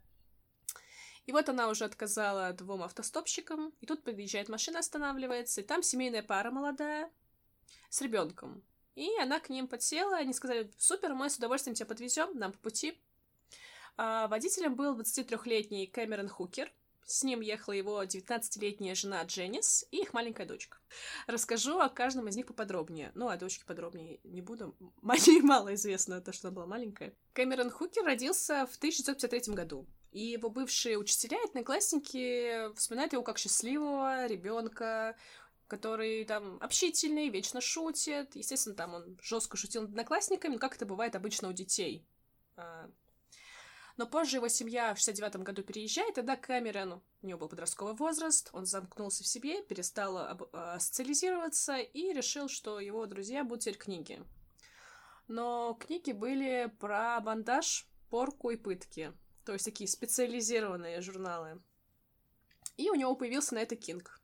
[1.26, 6.24] И вот она уже отказала двум автостопщикам, и тут подъезжает машина, останавливается, и там семейная
[6.24, 7.12] пара молодая
[7.90, 8.64] с ребенком.
[8.96, 12.60] И она к ним подсела, они сказали, супер, мы с удовольствием тебя подвезем, нам по
[12.60, 12.98] пути.
[13.98, 16.72] А водителем был 23-летний Кэмерон Хукер,
[17.06, 20.80] с ним ехала его 19-летняя жена Дженнис и их маленькая дочка.
[21.28, 23.12] Расскажу о каждом из них поподробнее.
[23.14, 24.76] Ну, о дочке подробнее не буду.
[25.02, 27.14] Мне мало известно то, что она была маленькая.
[27.34, 29.86] Кэмерон Хукер родился в 1953 году.
[30.15, 35.17] И его бывшие учителя одноклассники вспоминают его как счастливого ребенка,
[35.67, 38.34] который там общительный, вечно шутит.
[38.34, 42.08] Естественно, там он жестко шутил над одноклассниками, но как это бывает обычно у детей.
[42.56, 42.89] А,
[43.97, 48.49] но позже его семья в 69 году переезжает, тогда Кэмерон, у него был подростковый возраст,
[48.54, 53.78] он замкнулся в себе, перестал об, а, социализироваться и решил, что его друзья будут теперь
[53.78, 54.23] книги.
[55.28, 59.12] Но книги были про бандаж, порку и пытки.
[59.46, 61.62] То есть такие специализированные журналы.
[62.78, 64.20] И у него появился на это Кинг.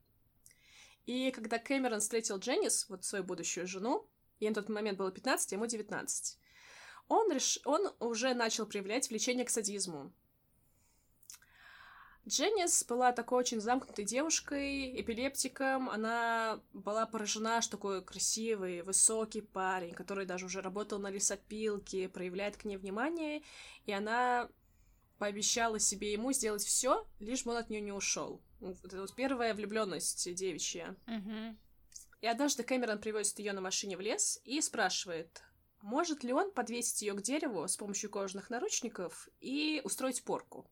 [1.06, 4.08] И когда Кэмерон встретил Дженнис, вот свою будущую жену,
[4.40, 6.38] ей на тот момент было 15, а ему 19,
[7.08, 7.60] он, реш...
[7.66, 10.12] он уже начал проявлять влечение к садизму.
[12.28, 15.90] Дженнис была такой очень замкнутой девушкой, эпилептиком.
[15.90, 22.58] Она была поражена, что такой красивый, высокий парень, который даже уже работал на лесопилке, проявляет
[22.58, 23.42] к ней внимание,
[23.86, 24.50] и она
[25.22, 28.42] пообещала себе ему сделать все, лишь бы он от нее не ушел.
[28.60, 30.96] Это вот первая влюбленность девичья.
[31.06, 31.58] Mm-hmm.
[32.22, 35.44] И однажды Кэмерон привозит ее на машине в лес и спрашивает,
[35.84, 40.68] может ли он подвесить ее к дереву с помощью кожаных наручников и устроить порку.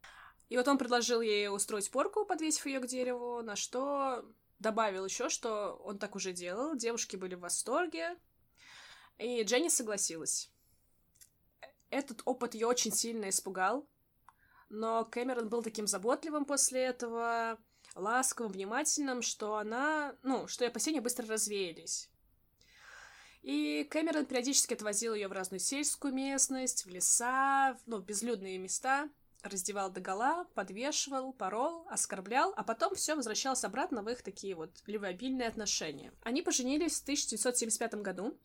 [0.49, 4.25] И вот он предложил ей устроить порку, подвесив ее к дереву, на что
[4.57, 6.75] добавил еще, что он так уже делал.
[6.75, 8.17] Девушки были в восторге,
[9.19, 10.49] и Дженни согласилась.
[11.91, 13.87] Этот опыт ее очень сильно испугал,
[14.69, 17.57] но Кэмерон был таким заботливым после этого,
[17.95, 22.09] ласковым, внимательным, что она, ну, что и опасения быстро развеялись.
[23.41, 29.09] И Кэмерон периодически отвозил ее в разную сельскую местность, в леса, ну, в безлюдные места,
[29.41, 35.47] раздевал догола, подвешивал, порол, оскорблял, а потом все возвращалось обратно в их такие вот любвеобильные
[35.47, 36.11] отношения.
[36.21, 38.37] Они поженились в 1975 году,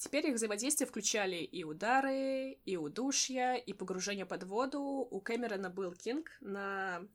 [0.00, 4.80] Теперь их взаимодействие включали и удары, и удушья, и погружение под воду.
[4.80, 7.06] У Кэмерона был кинг на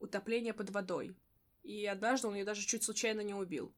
[0.00, 1.14] утопление под водой.
[1.62, 3.70] И однажды он ее даже чуть случайно не убил.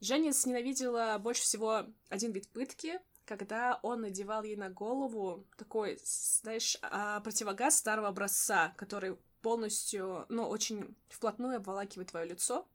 [0.00, 6.78] Дженнис ненавидела больше всего один вид пытки, когда он надевал ей на голову такой, знаешь,
[6.80, 12.68] а, противогаз старого образца, который полностью, ну, очень вплотную обволакивает твое лицо.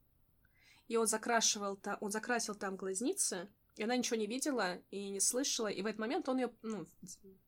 [0.89, 5.67] И он закрашивал, он закрасил там глазницы, и она ничего не видела и не слышала,
[5.67, 6.87] и в этот момент он ее, ну,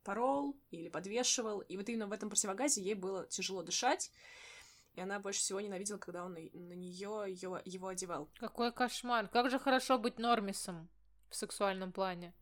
[0.04, 4.12] порол или подвешивал, и вот именно в этом противогазе ей было тяжело дышать,
[4.94, 8.30] и она больше всего ненавидела, когда он на, нее его, его одевал.
[8.40, 9.28] Какой кошмар!
[9.30, 10.90] Как же хорошо быть нормисом
[11.30, 12.34] в сексуальном плане.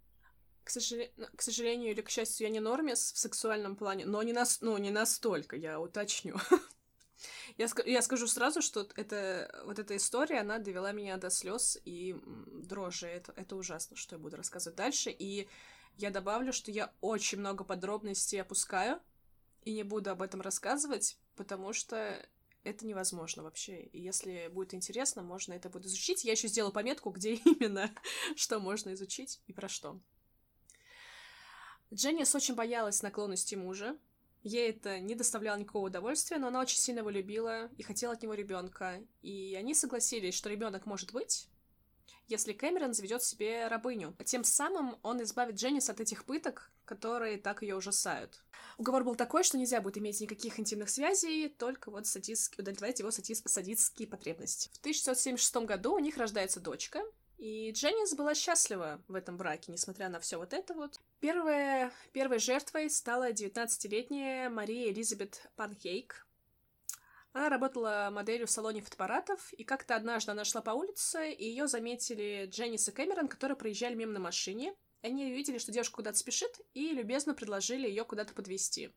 [0.63, 4.33] К, сожалению, к сожалению или к счастью, я не нормис в сексуальном плане, но не,
[4.33, 6.37] нас, ну, не настолько, я уточню.
[7.57, 12.15] Я, я скажу сразу, что это, вот эта история, она довела меня до слез и
[12.47, 13.07] дрожи.
[13.07, 15.09] Это, это ужасно, что я буду рассказывать дальше.
[15.11, 15.47] И
[15.97, 18.99] Я добавлю, что я очень много подробностей опускаю
[19.63, 22.21] и не буду об этом рассказывать, потому что
[22.65, 23.83] это невозможно вообще.
[23.83, 26.25] И если будет интересно, можно это будет изучить.
[26.25, 27.91] Я еще сделаю пометку, где именно
[28.35, 29.99] что можно изучить и про что.
[31.93, 33.97] Дженнис очень боялась наклонности мужа.
[34.45, 38.21] Ей это не доставляло никакого удовольствия, но она очень сильно его любила и хотела от
[38.21, 39.01] него ребенка.
[39.23, 41.47] И они согласились, что ребенок может быть,
[42.27, 44.15] если Кэмерон заведет себе рабыню.
[44.23, 48.43] Тем самым он избавит Дженнис от этих пыток, которые так ее ужасают.
[48.77, 53.09] Уговор был такой, что нельзя будет иметь никаких интимных связей, только вот садистски, удовлетворять его
[53.09, 54.69] садис, садистские потребности.
[54.73, 57.01] В 1976 году у них рождается дочка,
[57.37, 60.99] и Дженнис была счастлива в этом браке, несмотря на все вот это вот.
[61.19, 66.25] Первая, первой жертвой стала 19-летняя Мария Элизабет Панкейк.
[67.33, 71.67] Она работала моделью в салоне фотоаппаратов, и как-то однажды она шла по улице, и ее
[71.67, 74.73] заметили Дженнис и Кэмерон, которые проезжали мимо на машине.
[75.01, 78.93] Они увидели, что девушка куда-то спешит, и любезно предложили ее куда-то подвести.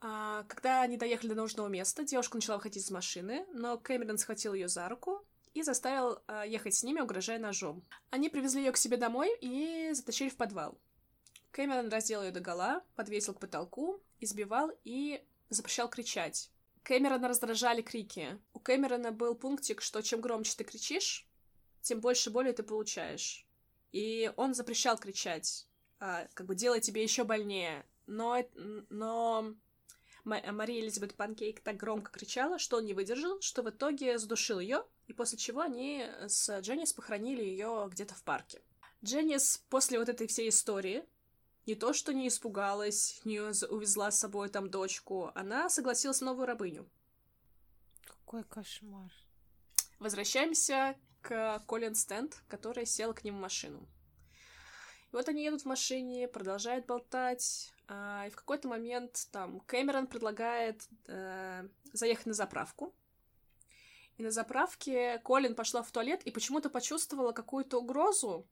[0.00, 4.54] А, когда они доехали до нужного места, девушка начала выходить из машины, но Кэмерон схватил
[4.54, 7.82] ее за руку и заставил э, ехать с ними, угрожая ножом.
[8.10, 10.78] Они привезли ее к себе домой и затащили в подвал.
[11.52, 16.50] Кэмерон раздел ее догола, подвесил к потолку, избивал и запрещал кричать.
[16.82, 18.38] Кэмерона раздражали крики.
[18.52, 21.26] У Кэмерона был пунктик, что чем громче ты кричишь,
[21.80, 23.46] тем больше боли ты получаешь.
[23.92, 25.68] И он запрещал кричать,
[26.00, 27.86] а, как бы делая тебе еще больнее.
[28.06, 28.44] Но,
[28.90, 29.54] но
[30.24, 34.84] Мария Элизабет Панкейк так громко кричала, что он не выдержал, что в итоге задушил ее,
[35.06, 38.62] и после чего они с Дженнис похоронили ее где-то в парке.
[39.04, 41.04] Дженнис после вот этой всей истории
[41.66, 46.46] не то, что не испугалась, не увезла с собой там дочку, она согласилась на новую
[46.46, 46.88] рабыню.
[48.06, 49.12] Какой кошмар.
[49.98, 53.88] Возвращаемся к Колин Стенд, которая села к ним в машину.
[55.12, 60.06] И вот они едут в машине, продолжают болтать, а, и в какой-то момент там Кэмерон
[60.06, 62.94] предлагает э, заехать на заправку.
[64.16, 68.46] И на заправке Колин пошла в туалет и почему-то почувствовала какую-то угрозу,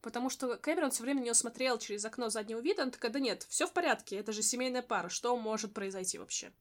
[0.00, 3.20] потому что Кэмерон все время на нее смотрел через окно заднего вида, он такая, да
[3.20, 6.52] нет, все в порядке, это же семейная пара, что может произойти вообще?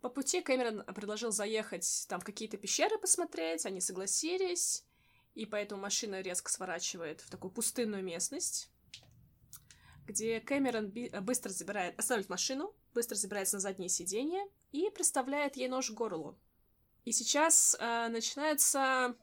[0.00, 4.84] По пути Кэмерон предложил заехать там в какие-то пещеры посмотреть, они согласились,
[5.34, 8.70] и поэтому машина резко сворачивает в такую пустынную местность,
[10.06, 15.90] где Кэмерон быстро забирает, оставляет машину, быстро забирается на заднее сиденье и представляет ей нож
[15.90, 16.38] к горлу.
[17.04, 19.16] И сейчас э, начинается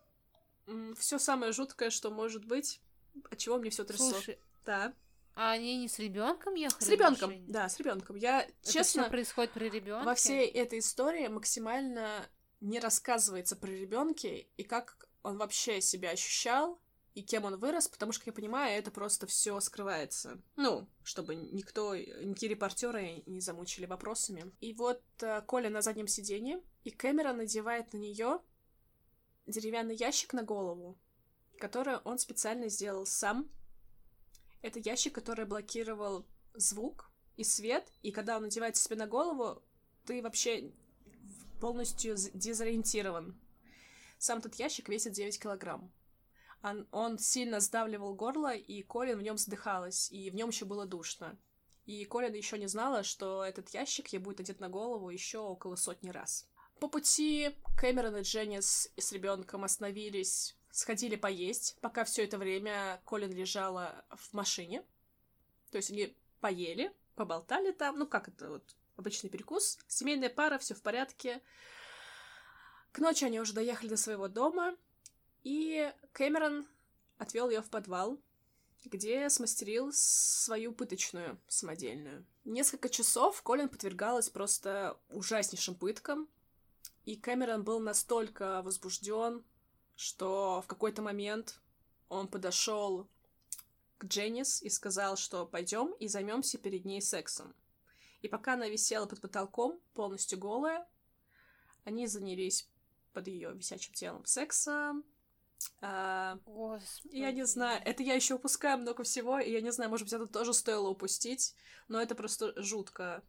[0.65, 2.81] э, все самое жуткое, что может быть,
[3.29, 4.11] от чего мне все трясло.
[4.11, 4.93] Слушай, да.
[5.35, 6.83] А они не с ребенком ехали?
[6.83, 8.15] С ребенком, да, с ребенком.
[8.15, 10.05] Я Это честно всё происходит при ребенке.
[10.05, 12.27] во всей этой истории максимально
[12.59, 16.79] не рассказывается про ребенке и как он вообще себя ощущал
[17.13, 20.39] и кем он вырос, потому что, как я понимаю, это просто все скрывается.
[20.55, 24.51] Ну, чтобы никто, никакие репортеры не замучили вопросами.
[24.59, 28.39] И вот э, Коля на заднем сиденье, и Кэмерон надевает на нее
[29.45, 30.97] деревянный ящик на голову,
[31.59, 33.49] который он специально сделал сам.
[34.61, 39.61] Это ящик, который блокировал звук и свет, и когда он надевается себе на голову,
[40.05, 40.71] ты вообще
[41.59, 43.37] полностью дезориентирован.
[44.17, 45.91] Сам этот ящик весит 9 килограмм.
[46.63, 50.85] Он, он сильно сдавливал горло, и Колин в нем задыхалась, и в нем еще было
[50.85, 51.37] душно.
[51.85, 55.75] И Колин еще не знала, что этот ящик ей будет одет на голову еще около
[55.75, 56.47] сотни раз.
[56.79, 63.31] По пути Кэмерон и Дженнис с ребенком остановились, сходили поесть, пока все это время Колин
[63.31, 64.83] лежала в машине.
[65.71, 70.75] То есть они поели, поболтали там, ну как это вот обычный перекус, семейная пара, все
[70.75, 71.41] в порядке.
[72.91, 74.75] К ночи они уже доехали до своего дома,
[75.43, 76.67] и Кэмерон
[77.17, 78.19] отвел ее в подвал,
[78.85, 82.25] где смастерил свою пыточную самодельную.
[82.45, 86.27] Несколько часов Колин подвергалась просто ужаснейшим пыткам,
[87.07, 89.41] и Кэмерон был настолько возбужден,
[89.95, 91.61] что в какой-то момент
[92.09, 93.07] он подошел
[93.97, 97.55] к Дженнис и сказал, что пойдем и займемся перед ней сексом.
[98.21, 100.85] И пока она висела под потолком, полностью голая,
[101.85, 102.67] они занялись
[103.13, 105.05] под ее висячим телом сексом,
[105.79, 107.15] а, Господи.
[107.15, 110.13] я не знаю, это я еще упускаю много всего, и я не знаю, может быть,
[110.13, 111.55] это тоже стоило упустить,
[111.87, 113.23] но это просто жутко.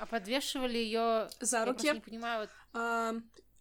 [0.00, 1.74] А подвешивали ее За Я руки.
[1.74, 2.50] просто не понимаю, вот...
[2.72, 3.14] А,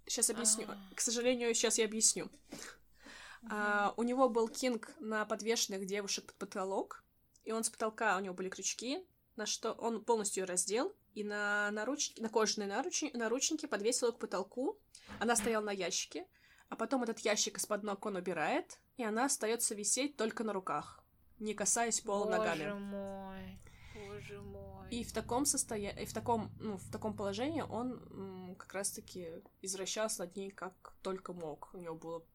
[0.08, 0.68] сейчас объясню.
[0.70, 0.96] А.
[0.96, 2.30] К сожалению, сейчас я объясню.
[3.50, 7.04] А, у него был кинг на подвешенных девушек под потолок,
[7.44, 11.26] и он с потолка, у него были крючки, на что он полностью ее раздел, и
[11.26, 14.80] на, наручники, на кожаные наручники, наручники подвесил ее к потолку.
[15.20, 16.26] Она стояла на ящике,
[16.70, 21.04] а потом этот ящик из-под ног он убирает, и она остается висеть только на руках,
[21.38, 22.80] не касаясь пола Боже ногами.
[22.80, 23.60] мой,
[23.94, 24.79] боже мой.
[24.92, 30.22] И в таком состоянии, и в таком, ну, в таком положении он как раз-таки извращался
[30.22, 31.70] над ней как только мог.
[31.74, 32.26] У него было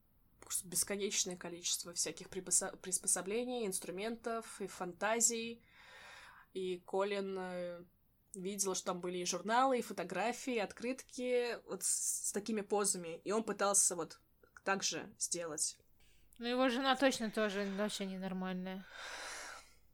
[0.63, 5.61] бесконечное количество всяких приспособлений, инструментов и фантазий.
[6.53, 7.83] И Колин э,
[8.33, 13.19] видел, что там были и журналы, и фотографии, и открытки вот с, с такими позами.
[13.25, 14.19] И он пытался вот
[14.63, 15.77] так же сделать.
[16.37, 18.85] Ну, его жена точно тоже вообще ненормальная.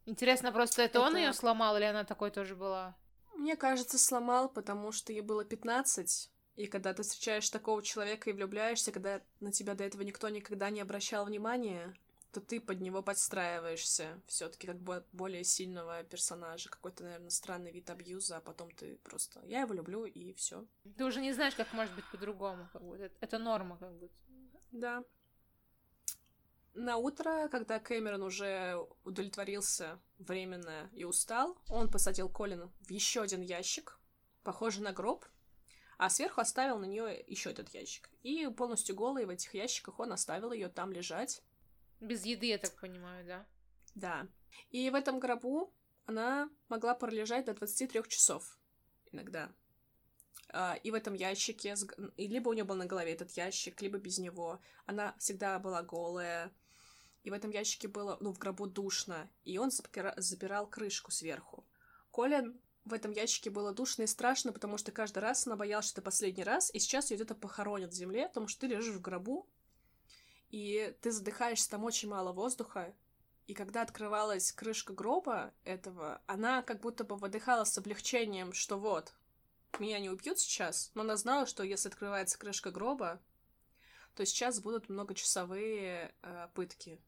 [0.05, 2.95] Интересно, просто это, он Это- ее сломал, или она такой тоже была?
[3.35, 8.33] Мне кажется, сломал, потому что ей было 15, и когда ты встречаешь такого человека и
[8.33, 11.95] влюбляешься, когда на тебя до этого никто никогда не обращал внимания,
[12.31, 16.69] то ты под него подстраиваешься все таки как бы более сильного персонажа.
[16.69, 19.41] Какой-то, наверное, странный вид абьюза, а потом ты просто...
[19.45, 20.65] Я его люблю, и все.
[20.97, 22.69] Ты уже не знаешь, как может быть по-другому.
[22.71, 23.03] Как будто.
[23.03, 24.13] Это, это норма, как будто.
[24.71, 25.03] Да.
[26.73, 33.41] На утро, когда Кэмерон уже удовлетворился временно и устал, он посадил Колина в еще один
[33.41, 33.99] ящик,
[34.43, 35.25] похожий на гроб,
[35.97, 38.09] а сверху оставил на нее еще этот ящик.
[38.23, 41.43] И полностью голый в этих ящиках он оставил ее там лежать.
[41.99, 43.45] Без еды, я так понимаю, да?
[43.93, 44.27] Да.
[44.69, 45.73] И в этом гробу
[46.05, 48.57] она могла пролежать до 23 часов
[49.11, 49.51] иногда.
[50.53, 51.75] А, И в этом ящике,
[52.17, 54.59] либо у нее был на голове этот ящик, либо без него.
[54.85, 56.51] Она всегда была голая.
[57.23, 59.29] И в этом ящике было, ну, в гробу душно.
[59.43, 61.65] И он запира- запирал крышку сверху.
[62.11, 66.01] Колин в этом ящике было душно и страшно, потому что каждый раз она боялась, что
[66.01, 69.01] это последний раз, и сейчас ее где-то похоронят в земле, потому что ты лежишь в
[69.01, 69.47] гробу,
[70.49, 72.93] и ты задыхаешься, там очень мало воздуха,
[73.47, 79.13] и когда открывалась крышка гроба этого, она как будто бы выдыхала с облегчением, что вот,
[79.79, 83.21] меня не убьют сейчас, но она знала, что если открывается крышка гроба,
[84.15, 86.99] то сейчас будут многочасовые э, пытки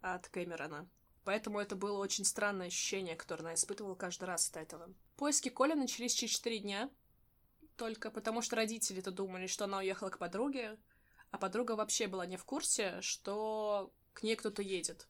[0.00, 0.88] от Кэмерона.
[1.24, 4.92] Поэтому это было очень странное ощущение, которое она испытывала каждый раз от этого.
[5.16, 6.90] Поиски Коли начались через 4 дня,
[7.76, 10.78] только потому что родители-то думали, что она уехала к подруге,
[11.30, 15.08] а подруга вообще была не в курсе, что к ней кто-то едет.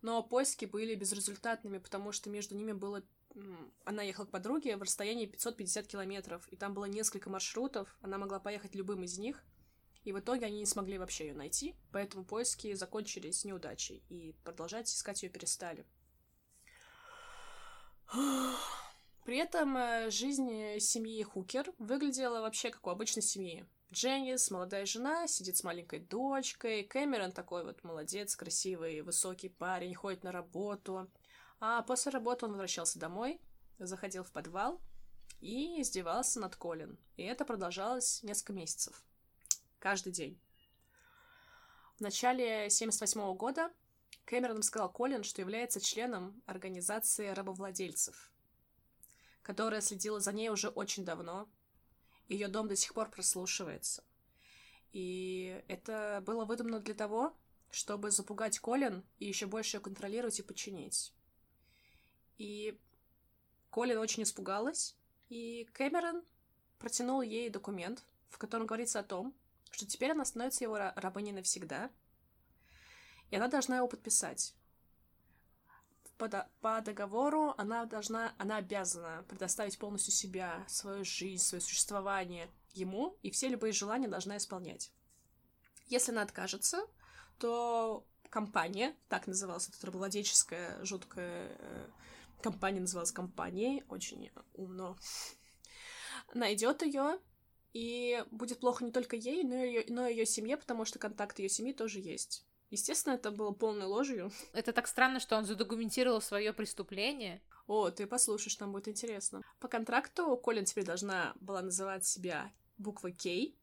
[0.00, 3.02] Но поиски были безрезультатными, потому что между ними было...
[3.84, 8.40] Она ехала к подруге в расстоянии 550 километров, и там было несколько маршрутов, она могла
[8.40, 9.44] поехать любым из них,
[10.04, 14.88] и в итоге они не смогли вообще ее найти, поэтому поиски закончились неудачей, и продолжать
[14.88, 15.86] искать ее перестали.
[19.24, 23.66] При этом э, жизнь семьи Хукер выглядела вообще как у обычной семьи.
[23.92, 26.84] Дженнис, молодая жена, сидит с маленькой дочкой.
[26.84, 31.10] Кэмерон такой вот молодец, красивый, высокий парень, ходит на работу.
[31.60, 33.40] А после работы он возвращался домой,
[33.78, 34.80] заходил в подвал
[35.40, 36.98] и издевался над Колин.
[37.16, 39.02] И это продолжалось несколько месяцев.
[39.78, 40.40] Каждый день.
[41.98, 43.70] В начале 78 года
[44.24, 48.32] Кэмерон сказал Колин, что является членом организации рабовладельцев,
[49.42, 51.48] которая следила за ней уже очень давно.
[52.26, 54.02] Ее дом до сих пор прослушивается.
[54.92, 57.36] И это было выдумано для того,
[57.70, 61.14] чтобы запугать Колин и еще больше ее контролировать и подчинить.
[62.36, 62.80] И
[63.70, 64.96] Колин очень испугалась,
[65.28, 66.24] и Кэмерон
[66.78, 69.34] протянул ей документ, в котором говорится о том,
[69.70, 71.90] что теперь она становится его ра- рабыней навсегда,
[73.30, 74.54] и она должна его подписать.
[76.16, 82.50] По, до- по договору она должна, она обязана предоставить полностью себя, свою жизнь, свое существование
[82.72, 84.90] ему, и все любые желания должна исполнять.
[85.86, 86.86] Если она откажется,
[87.38, 91.88] то компания, так называлась эта рабовладельческая жуткая э,
[92.42, 94.98] компания, называлась компанией, очень умно,
[96.34, 97.20] найдет ее
[97.72, 100.98] и будет плохо не только ей, но и ее, но и ее семье, потому что
[100.98, 102.44] контакт ее семьи тоже есть.
[102.70, 104.30] Естественно, это было полной ложью.
[104.52, 107.42] Это так странно, что он задокументировал свое преступление.
[107.66, 109.42] О, ты послушаешь, там будет интересно.
[109.58, 113.54] По контракту Колин теперь должна была называть себя буквой К,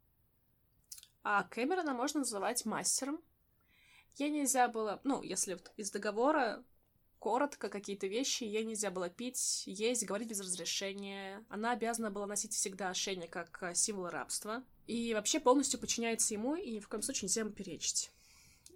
[1.23, 3.19] а Кэмерона можно называть мастером.
[4.15, 6.63] Ей нельзя было, ну, если вот из договора
[7.25, 11.43] коротко какие-то вещи, ей нельзя было пить, есть, говорить без разрешения.
[11.49, 14.63] Она обязана была носить всегда ошейник как э, символ рабства.
[14.85, 18.11] И вообще полностью подчиняется ему, и ни в коем случае нельзя ему перечить.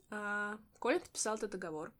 [0.10, 1.94] А, Колин подписал этот договор.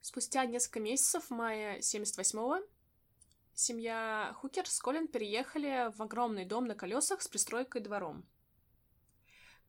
[0.00, 2.64] Спустя несколько месяцев, в мае 78-го,
[3.52, 8.24] семья Хукер с Колин переехали в огромный дом на колесах с пристройкой двором.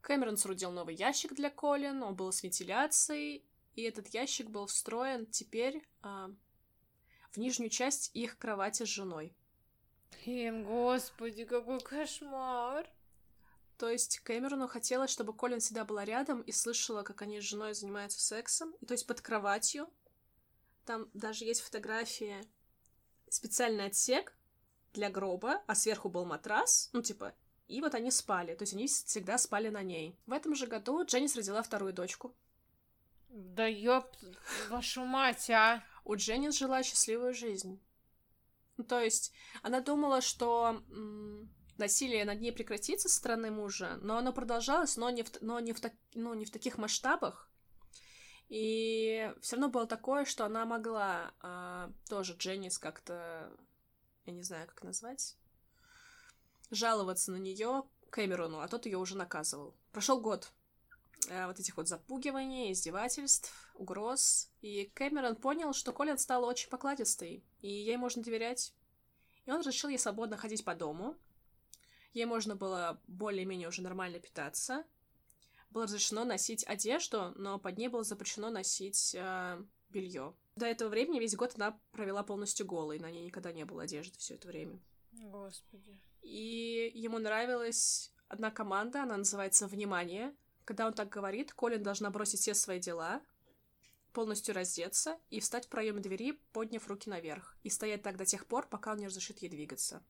[0.02, 3.44] Кэмерон соорудил новый ящик для Колин, он был с вентиляцией,
[3.76, 6.32] и этот ящик был встроен теперь а,
[7.32, 9.36] в нижнюю часть их кровати с женой.
[10.24, 12.88] Блин, господи, какой кошмар.
[13.78, 17.74] То есть Кэмерону хотелось, чтобы Колин всегда была рядом и слышала, как они с женой
[17.74, 18.76] занимаются сексом.
[18.80, 19.90] И, то есть под кроватью.
[20.86, 22.36] Там даже есть фотографии.
[23.30, 24.36] Специальный отсек
[24.94, 26.90] для гроба, а сверху был матрас.
[26.94, 27.34] Ну, типа,
[27.68, 28.54] и вот они спали.
[28.54, 30.16] То есть они всегда спали на ней.
[30.28, 32.36] В этом же году Дженнис родила вторую дочку.
[33.32, 34.06] Да ёб
[34.70, 35.84] вашу мать, а!
[36.04, 37.82] У Дженнис жила счастливую жизнь.
[38.76, 40.84] Ну, то есть она думала, что
[41.78, 45.72] насилие над ней прекратится со стороны мужа, но оно продолжалось, но не в, но не
[45.72, 47.50] в, так, ну, не в таких масштабах.
[48.50, 53.50] И все равно было такое, что она могла а, тоже Дженнис как-то,
[54.26, 55.38] я не знаю, как назвать,
[56.70, 59.78] жаловаться на нее Кэмерону, а тот ее уже наказывал.
[59.94, 60.52] Прошел год
[61.28, 67.68] вот этих вот запугиваний, издевательств, угроз, и Кэмерон понял, что Колин стала очень покладистой, и
[67.68, 68.74] ей можно доверять.
[69.46, 71.18] И он решил ей свободно ходить по дому,
[72.14, 74.84] Ей можно было более-менее уже нормально питаться.
[75.70, 80.36] Было разрешено носить одежду, но под ней было запрещено носить э, белье.
[80.58, 84.18] До этого времени весь год она провела полностью голой, на ней никогда не было одежды
[84.18, 84.82] все это время.
[85.14, 85.98] Господи.
[86.22, 90.36] И ему нравилась одна команда, она называется «Внимание».
[90.72, 93.22] Когда он так говорит, Колин должна бросить все свои дела,
[94.14, 98.46] полностью раздеться и встать в проеме двери, подняв руки наверх, и стоять так до тех
[98.46, 100.02] пор, пока он не разрешит ей двигаться.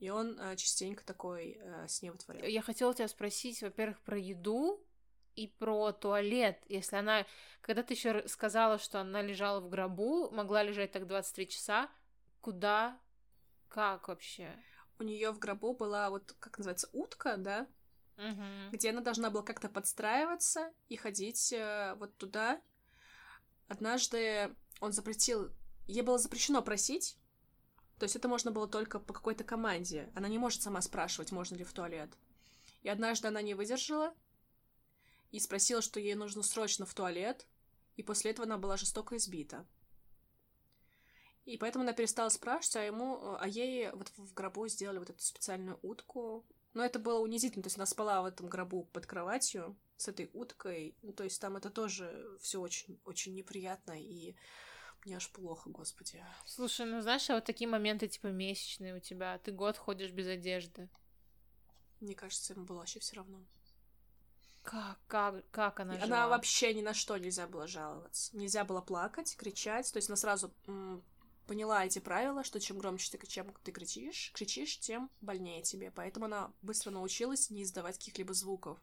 [0.00, 2.44] И он э, частенько такой э, с ней вытворял.
[2.48, 4.84] Я хотела тебя спросить, во-первых, про еду
[5.36, 6.60] и про туалет.
[6.66, 7.24] Если она...
[7.60, 11.88] Когда ты еще сказала, что она лежала в гробу, могла лежать так 23 часа,
[12.40, 12.98] куда?
[13.68, 14.52] Как вообще?
[14.98, 17.68] У нее в гробу была вот, как называется, утка, да?
[18.18, 18.72] Угу.
[18.72, 22.60] Где она должна была как-то подстраиваться и ходить э, вот туда.
[23.68, 25.50] Однажды он запретил...
[25.86, 27.16] Ей было запрещено просить,
[27.98, 30.10] то есть это можно было только по какой-то команде.
[30.14, 32.10] Она не может сама спрашивать, можно ли в туалет.
[32.82, 34.14] И однажды она не выдержала
[35.30, 37.46] и спросила, что ей нужно срочно в туалет,
[37.96, 39.66] и после этого она была жестоко избита.
[41.44, 45.22] И поэтому она перестала спрашивать, а ему, а ей вот в гробу сделали вот эту
[45.22, 46.44] специальную утку.
[46.74, 50.30] Но это было унизительно, то есть она спала в этом гробу под кроватью с этой
[50.32, 54.36] уткой, ну, то есть там это тоже все очень, очень неприятно и
[55.04, 56.24] мне аж плохо, господи.
[56.44, 60.26] Слушай, ну знаешь, а вот такие моменты, типа, месячные у тебя, ты год ходишь без
[60.26, 60.88] одежды.
[62.00, 63.44] Мне кажется, ему было вообще все равно.
[64.62, 66.28] Как, как, как она Она жила?
[66.28, 68.36] вообще ни на что нельзя было жаловаться.
[68.36, 69.90] Нельзя было плакать, кричать.
[69.92, 70.52] То есть она сразу
[71.48, 75.90] поняла эти правила, что чем громче ты, чем ты кричишь, кричишь, тем больнее тебе.
[75.90, 78.78] Поэтому она быстро научилась не издавать каких-либо звуков.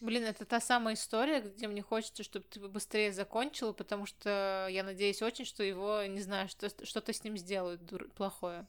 [0.00, 4.84] Блин, это та самая история, где мне хочется, чтобы ты быстрее закончила, потому что я
[4.84, 8.08] надеюсь очень, что его, не знаю, что, что-то с ним сделают дур...
[8.10, 8.66] плохое.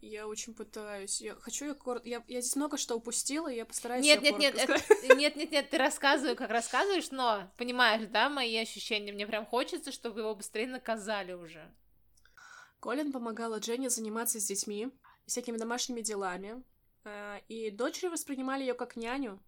[0.00, 1.20] Я очень пытаюсь.
[1.20, 2.08] Я хочу ее коротко.
[2.08, 4.04] Я, я здесь много что упустила, и я постараюсь.
[4.04, 4.78] Нет, нет, нет, это...
[5.14, 9.12] нет, нет, нет, ты рассказывай, как рассказываешь, но понимаешь, да, мои ощущения.
[9.12, 11.70] Мне прям хочется, чтобы его быстрее наказали уже.
[12.80, 14.88] Колин помогала Дженни заниматься с детьми,
[15.26, 16.64] всякими домашними делами.
[17.04, 19.38] Э, и дочери воспринимали ее как няню,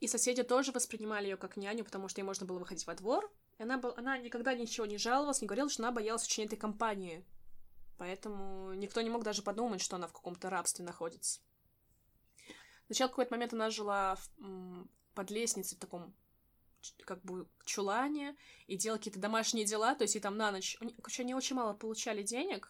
[0.00, 3.32] и соседи тоже воспринимали ее как няню, потому что ей можно было выходить во двор.
[3.58, 6.58] И она, был, она никогда ничего не жаловалась, не говорила, что она боялась очень этой
[6.58, 7.24] компании.
[7.96, 11.40] Поэтому никто не мог даже подумать, что она в каком-то рабстве находится.
[12.86, 16.14] Сначала какой-то момент она жила в, под лестницей в таком
[17.04, 18.36] как бы чулане
[18.66, 20.76] и делала какие-то домашние дела, то есть и там на ночь...
[21.02, 22.68] Короче, они очень мало получали денег,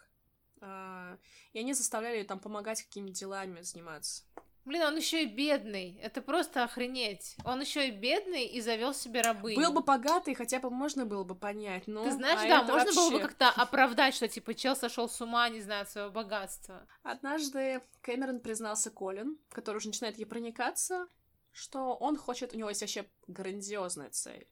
[0.61, 1.18] э,
[1.53, 4.25] и они заставляли ее там помогать какими-то делами заниматься.
[4.65, 5.99] Блин, он еще и бедный.
[6.03, 7.37] Это просто охренеть.
[7.45, 9.61] Он еще и бедный и завел себе рабыню.
[9.61, 11.87] Был бы богатый, хотя бы можно было бы понять.
[11.87, 12.95] Ну, Ты знаешь, а да, можно вообще...
[12.95, 16.87] было бы как-то оправдать, что типа чел сошел с ума, не знаю, своего богатства.
[17.03, 21.09] Однажды Кэмерон признался Колин, который уже начинает ей проникаться,
[21.53, 24.49] что он хочет, у него есть вообще грандиозная цель.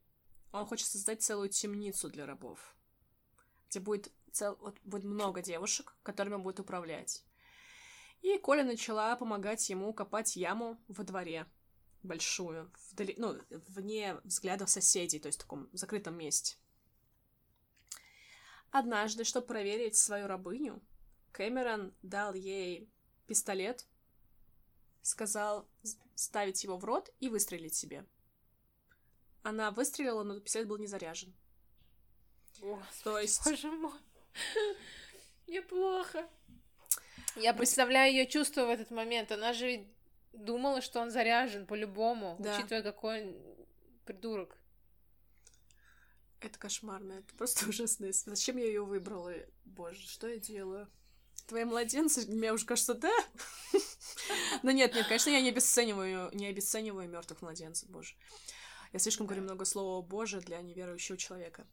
[0.53, 2.77] Он хочет создать целую темницу для рабов,
[3.71, 4.59] где будет, цел...
[4.61, 7.25] вот, будет много девушек, которыми он будет управлять.
[8.23, 11.47] И Коля начала помогать ему копать яму во дворе.
[12.03, 12.73] Большую.
[12.91, 16.57] Вдали, ну, вне взглядов соседей, то есть в таком закрытом месте.
[18.71, 20.81] Однажды, чтобы проверить свою рабыню,
[21.33, 22.89] Кэмерон дал ей
[23.27, 23.87] пистолет,
[25.03, 25.69] сказал
[26.15, 28.07] ставить его в рот и выстрелить себе.
[29.43, 31.35] Она выстрелила, но пистолет был не заряжен.
[32.61, 33.45] Господи, То есть...
[33.45, 33.93] Боже мой.
[35.49, 36.29] Мне плохо.
[37.37, 39.33] Я представляю ее чувство в этот момент.
[39.33, 39.87] Она же
[40.33, 42.57] думала, что он заряжен по-любому, да.
[42.57, 43.37] учитывая, какой он
[44.05, 44.57] придурок.
[46.41, 48.11] Это кошмарно, это просто ужасно.
[48.13, 49.33] Зачем я ее выбрала?
[49.65, 50.89] Боже, что я делаю?
[51.47, 53.13] Твои младенцы, мне уже кажется, да?
[54.63, 58.15] Ну нет, нет, конечно, я не обесцениваю, не обесцениваю мертвых младенцев, боже.
[58.93, 61.67] Я слишком говорю много слова «боже» для неверующего человека.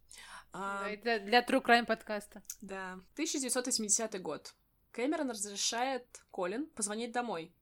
[0.51, 2.41] А, да, это для True Crime подкаста.
[2.61, 2.93] Да.
[3.13, 4.55] 1980 год.
[4.91, 7.53] Кэмерон разрешает Колин позвонить домой,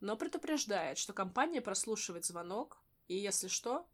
[0.00, 3.88] но предупреждает, что компания прослушивает звонок, и если что,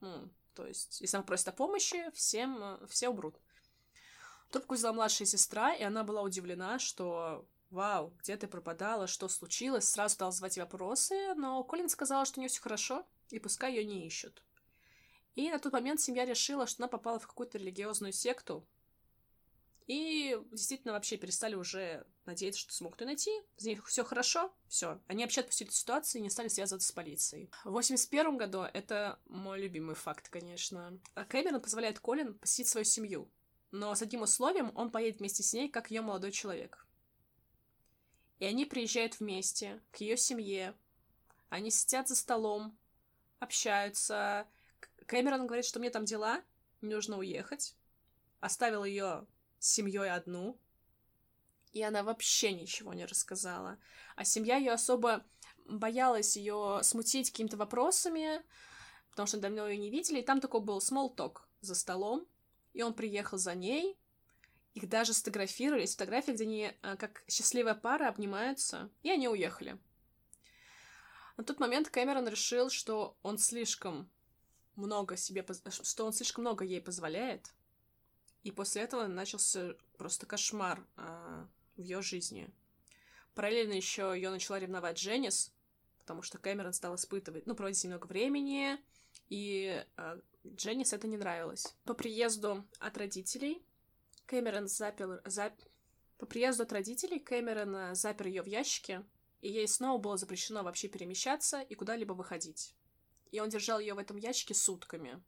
[0.00, 3.36] ну, то есть, если она просит о помощи, всем, все умрут.
[4.50, 9.06] Трубку взяла младшая сестра, и она была удивлена, что «Вау, где ты пропадала?
[9.06, 13.38] Что случилось?» Сразу стала задавать вопросы, но Колин сказала, что у нее все хорошо, и
[13.38, 14.42] пускай ее не ищут.
[15.34, 18.66] И на тот момент семья решила, что она попала в какую-то религиозную секту,
[19.86, 23.30] и действительно вообще перестали уже надеяться, что смогут ее найти.
[23.56, 25.00] За них все хорошо, все.
[25.06, 27.50] Они вообще отпустили эту ситуацию и не стали связываться с полицией.
[27.64, 33.30] В 81 году, это мой любимый факт, конечно, Кэмерон позволяет Колин посетить свою семью.
[33.70, 36.86] Но с одним условием он поедет вместе с ней, как ее молодой человек.
[38.40, 40.74] И они приезжают вместе к ее семье.
[41.48, 42.76] Они сидят за столом,
[43.38, 44.48] общаются.
[45.06, 46.42] Кэмерон говорит, что мне там дела,
[46.80, 47.76] мне нужно уехать.
[48.40, 49.26] Оставил ее
[49.58, 50.58] с семьей одну.
[51.72, 53.78] И она вообще ничего не рассказала.
[54.14, 55.24] А семья ее особо
[55.66, 58.42] боялась ее смутить какими-то вопросами,
[59.10, 60.20] потому что давно ее не видели.
[60.20, 62.26] И там такой был talk за столом.
[62.72, 63.98] И он приехал за ней.
[64.74, 65.82] Их даже сфотографировали.
[65.82, 68.90] Есть фотографии, где они а, как счастливая пара обнимаются.
[69.02, 69.78] И они уехали.
[71.36, 74.10] На тот момент Кэмерон решил, что он слишком
[74.74, 77.52] много себе, что он слишком много ей позволяет,
[78.46, 82.48] и после этого начался просто кошмар э, в ее жизни.
[83.34, 85.52] Параллельно еще ее начала ревновать Дженнис,
[85.98, 88.78] потому что Кэмерон стал испытывать, ну, проводить немного времени,
[89.30, 91.74] и э, Дженнис это не нравилось.
[91.82, 93.64] По приезду от родителей
[94.26, 95.20] Кэмерон запер...
[95.24, 95.54] Зап...
[96.18, 99.04] По приезду от родителей Кэмерон запер ее в ящике,
[99.40, 102.76] и ей снова было запрещено вообще перемещаться и куда-либо выходить.
[103.32, 105.20] И он держал ее в этом ящике сутками.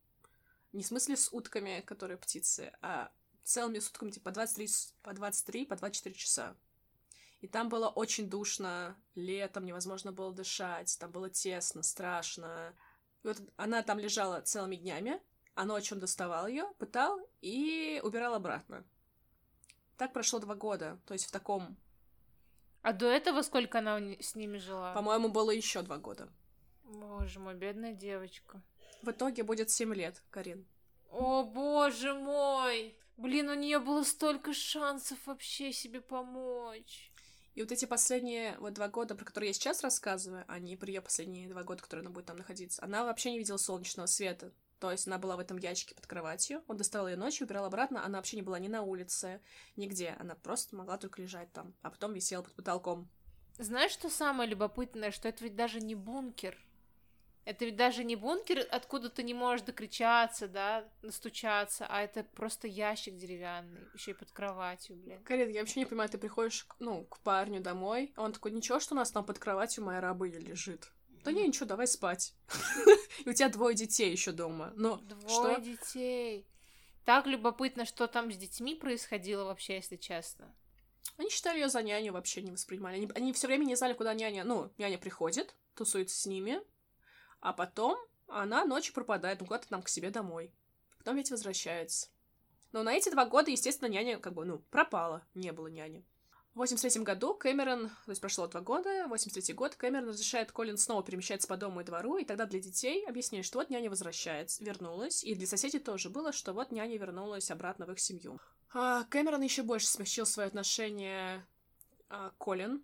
[0.73, 3.11] Не в смысле с утками, которые птицы, а
[3.43, 4.69] целыми сутками, типа, по 23,
[5.03, 6.57] по 23, по 24 часа.
[7.41, 12.75] И там было очень душно, летом невозможно было дышать, там было тесно, страшно.
[13.23, 15.21] И вот она там лежала целыми днями,
[15.55, 18.85] а ночью он доставал ее, пытал и убирал обратно.
[19.97, 21.77] Так прошло два года, то есть в таком
[22.83, 24.95] а до этого сколько она с ними жила?
[24.95, 26.29] По-моему, было еще два года.
[26.85, 28.63] Боже мой, бедная девочка.
[29.03, 30.67] В итоге будет семь лет, Карин.
[31.11, 32.97] О, боже мой!
[33.17, 37.13] Блин, у нее было столько шансов вообще себе помочь.
[37.55, 40.89] И вот эти последние вот два года, про которые я сейчас рассказываю, а не про
[40.89, 44.53] ее последние два года, которые она будет там находиться, она вообще не видела солнечного света.
[44.79, 48.05] То есть она была в этом ящике под кроватью, он доставал ее ночью, убирал обратно,
[48.05, 49.41] она вообще не была ни на улице,
[49.75, 50.15] нигде.
[50.21, 53.09] Она просто могла только лежать там, а потом висела под потолком.
[53.59, 56.57] Знаешь, что самое любопытное, что это ведь даже не бункер.
[57.49, 62.69] Это ведь даже не бункер, откуда ты не можешь докричаться, да, настучаться, а это просто
[62.69, 65.25] ящик деревянный, еще и под кроватью, блин.
[65.25, 68.81] Карин, я вообще не понимаю, ты приходишь, ну, к парню домой, а он такой, ничего,
[68.81, 70.93] что у нас там под кроватью моя рабыня лежит.
[71.25, 72.35] Да не, ничего, давай спать.
[73.25, 74.75] И у тебя двое детей еще дома.
[74.77, 76.47] Но Двое детей.
[77.07, 80.55] Так любопытно, что там с детьми происходило вообще, если честно.
[81.17, 82.97] Они считали ее за няню, вообще не воспринимали.
[82.97, 84.45] Они, они все время не знали, куда няня.
[84.45, 86.61] Ну, няня приходит, тусуется с ними,
[87.41, 90.53] а потом она ночью пропадает, ну куда-то там к себе домой.
[90.99, 92.09] Потом ведь возвращается.
[92.73, 95.25] Но на эти два года, естественно, няня как бы, ну, пропала.
[95.35, 96.05] Не было няни.
[96.55, 101.05] В 83 году Кэмерон, то есть прошло два года, 83 год, Кэмерон разрешает Колин снова
[101.05, 105.23] перемещаться по дому и двору, и тогда для детей объясняет, что вот няня возвращается, вернулась,
[105.23, 108.41] и для соседей тоже было, что вот няня вернулась обратно в их семью.
[108.75, 111.47] А Кэмерон еще больше смягчил свое отношение
[112.09, 112.83] а, Колин.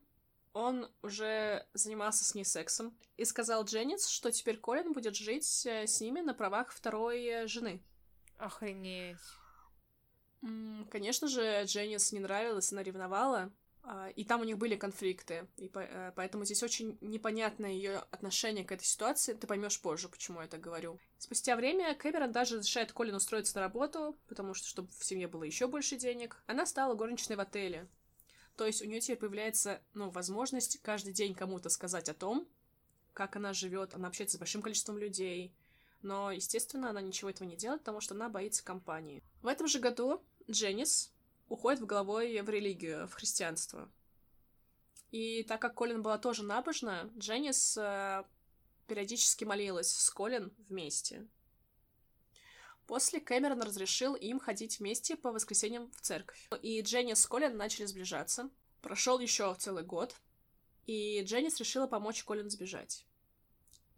[0.55, 5.87] Он уже занимался с ней сексом и сказал Дженнис, что теперь Колин будет жить э,
[5.87, 7.83] с ними на правах второй э, жены.
[8.39, 9.19] Охренеть.
[10.91, 13.51] Конечно же, Дженнис не нравилась, она ревновала,
[13.83, 18.65] а, и там у них были конфликты, и э, поэтому здесь очень непонятное ее отношение
[18.65, 19.35] к этой ситуации.
[19.35, 20.99] Ты поймешь позже, почему я так говорю.
[21.19, 25.43] Спустя время Кэмерон даже разрешает Колин устроиться на работу, потому что, чтобы в семье было
[25.43, 26.43] еще больше денег.
[26.47, 27.89] Она стала горничной в отеле.
[28.57, 32.47] То есть у нее теперь появляется, ну, возможность каждый день кому-то сказать о том,
[33.13, 35.53] как она живет, она общается с большим количеством людей.
[36.03, 39.23] Но, естественно, она ничего этого не делает, потому что она боится компании.
[39.43, 41.13] В этом же году Дженнис
[41.49, 43.91] уходит в головой в религию, в христианство.
[45.11, 48.25] И так как Колин была тоже набожна, Дженнис э,
[48.87, 51.27] периодически молилась с Колин вместе.
[52.87, 56.49] После Кэмерон разрешил им ходить вместе по воскресеньям в церковь.
[56.63, 58.51] И Дженнис с Колин начали сближаться.
[58.83, 60.15] Прошел еще целый год.
[60.87, 63.07] И Дженнис решила помочь Колин сбежать.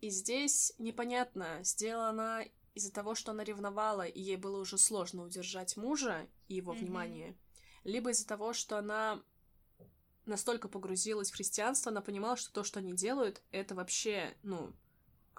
[0.01, 5.24] И здесь непонятно, сделала она из-за того, что она ревновала, и ей было уже сложно
[5.24, 6.78] удержать мужа и его mm-hmm.
[6.78, 7.37] внимание,
[7.84, 9.22] либо из-за того, что она
[10.26, 14.74] настолько погрузилась в христианство, она понимала, что то, что они делают, это вообще, ну,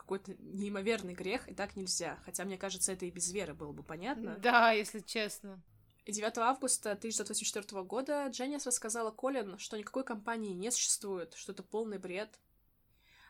[0.08, 2.18] какой-то неимоверный грех, и так нельзя.
[2.24, 4.38] Хотя, мне кажется, это и без веры было бы понятно.
[4.38, 5.62] Да, если честно.
[6.06, 11.98] 9 августа 1984 года Дженнис рассказала Колин, что никакой компании не существует, что это полный
[11.98, 12.40] бред.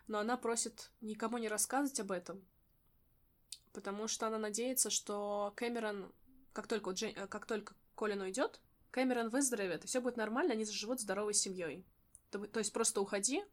[0.06, 2.46] Но она просит никому не рассказывать об этом,
[3.74, 6.14] потому что она надеется, что Кэмерон,
[6.54, 7.28] как только, Джен...
[7.28, 8.62] как только Колин уйдет,
[8.92, 11.84] Кэмерон выздоровеет, и все будет нормально, они заживут здоровой семьей.
[12.30, 13.44] То, то есть просто уходи,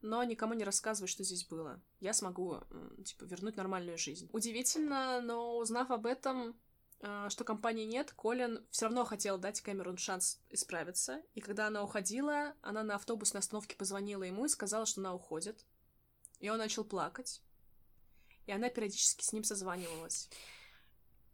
[0.00, 1.80] но никому не рассказывай, что здесь было.
[2.00, 2.60] Я смогу,
[3.04, 4.28] типа, вернуть нормальную жизнь.
[4.32, 6.56] Удивительно, но узнав об этом,
[7.00, 11.22] а, что компании нет, Колин все равно хотел дать Кэмерон шанс исправиться.
[11.34, 15.64] И когда она уходила, она на автобусной остановке позвонила ему и сказала, что она уходит.
[16.40, 17.42] И он начал плакать.
[18.46, 20.28] И она периодически с ним созванивалась.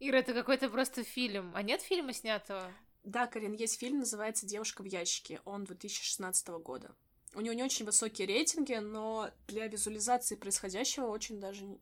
[0.01, 1.53] Ира, это какой-то просто фильм.
[1.55, 2.73] А нет фильма снятого?
[3.05, 5.41] Да, Карин, есть фильм, называется «Девушка в ящике».
[5.45, 6.95] Он 2016 года.
[7.35, 11.79] У него не очень высокие рейтинги, но для визуализации происходящего очень даже...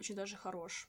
[0.00, 0.88] очень даже хорош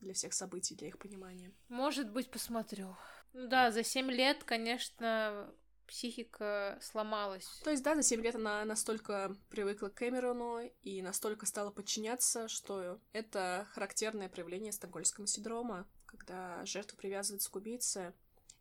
[0.00, 1.52] для всех событий, для их понимания.
[1.68, 2.96] Может быть, посмотрю.
[3.32, 5.52] Ну да, за семь лет, конечно,
[5.86, 7.46] психика сломалась.
[7.64, 12.46] То есть, да, за семь лет она настолько привыкла к Кэмерону и настолько стала подчиняться,
[12.46, 18.14] что это характерное проявление стокгольмского синдрома, когда жертва привязывается к убийце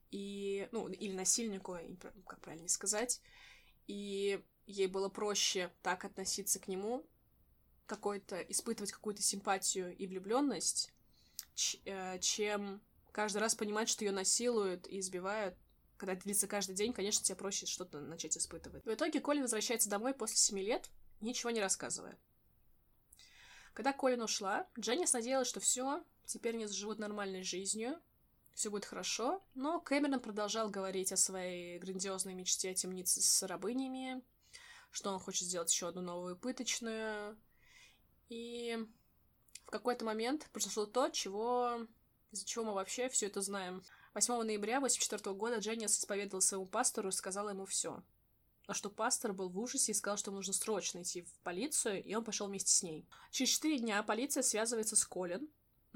[0.10, 1.78] и, ну, или насильнику,
[2.26, 3.22] как правильно сказать,
[3.88, 7.06] и ей было проще так относиться к нему,
[7.86, 10.92] какой-то, испытывать какую-то симпатию и влюбленность,
[11.86, 12.82] Э, чем
[13.12, 15.56] каждый раз понимать, что ее насилуют и избивают.
[15.98, 18.86] Когда это длится каждый день, конечно, тебе проще что-то начать испытывать.
[18.86, 20.90] В итоге Колин возвращается домой после семи лет,
[21.22, 22.18] ничего не рассказывая.
[23.74, 28.00] Когда Колин ушла, Дженнис надеялась, что все, теперь они заживут нормальной жизнью,
[28.58, 34.24] все будет хорошо, но Кэмерон продолжал говорить о своей грандиозной мечте о темнице с рабынями,
[34.90, 37.38] что он хочет сделать еще одну новую пыточную.
[38.30, 38.76] И
[39.66, 41.86] в какой-то момент произошло то, чего...
[42.32, 43.84] из-за чего мы вообще все это знаем.
[44.16, 48.02] 8 ноября 1984 года Дженнис исповедовал своему пастору и сказала ему все.
[48.66, 52.04] А что пастор был в ужасе и сказал, что ему нужно срочно идти в полицию,
[52.04, 53.08] и он пошел вместе с ней.
[53.30, 55.48] Через четыре дня полиция связывается с Колин,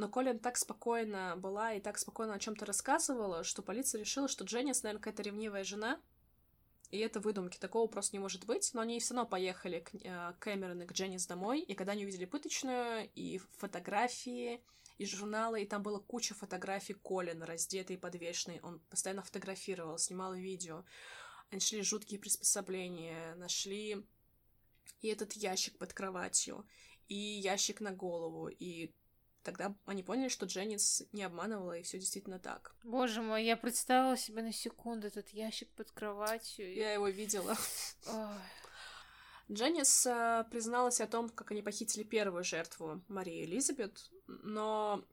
[0.01, 4.45] но Колин так спокойно была и так спокойно о чем-то рассказывала, что полиция решила, что
[4.45, 6.01] Дженнис, наверное, какая-то ревнивая жена,
[6.89, 8.71] и это выдумки, такого просто не может быть.
[8.73, 12.03] Но они все равно поехали к э, Кэмерон и к Дженнис домой, и когда они
[12.03, 14.63] увидели пыточную, и фотографии,
[14.97, 18.59] и журналы, и там была куча фотографий Колина, раздетый и подвешенный.
[18.63, 20.83] Он постоянно фотографировал, снимал видео.
[21.51, 24.03] Они нашли жуткие приспособления, нашли
[25.01, 26.65] и этот ящик под кроватью,
[27.07, 28.95] и ящик на голову, и
[29.43, 32.75] Тогда они поняли, что Дженнис не обманывала, и все действительно так.
[32.83, 36.71] Боже мой, я представила себе на секунду этот ящик под кроватью.
[36.73, 37.57] Я его видела.
[39.51, 45.03] Дженнис э, призналась о том, как они похитили первую жертву Марии Элизабет, но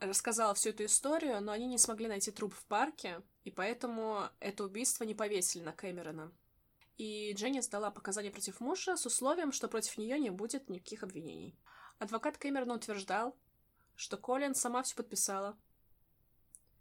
[0.00, 4.64] рассказала всю эту историю, но они не смогли найти труп в парке, и поэтому это
[4.64, 6.32] убийство не повесили на Кэмерона.
[6.98, 11.58] И Дженнис дала показания против мужа с условием, что против нее не будет никаких обвинений.
[11.98, 13.36] Адвокат Кэмерона утверждал,
[13.96, 15.56] что Колин сама все подписала,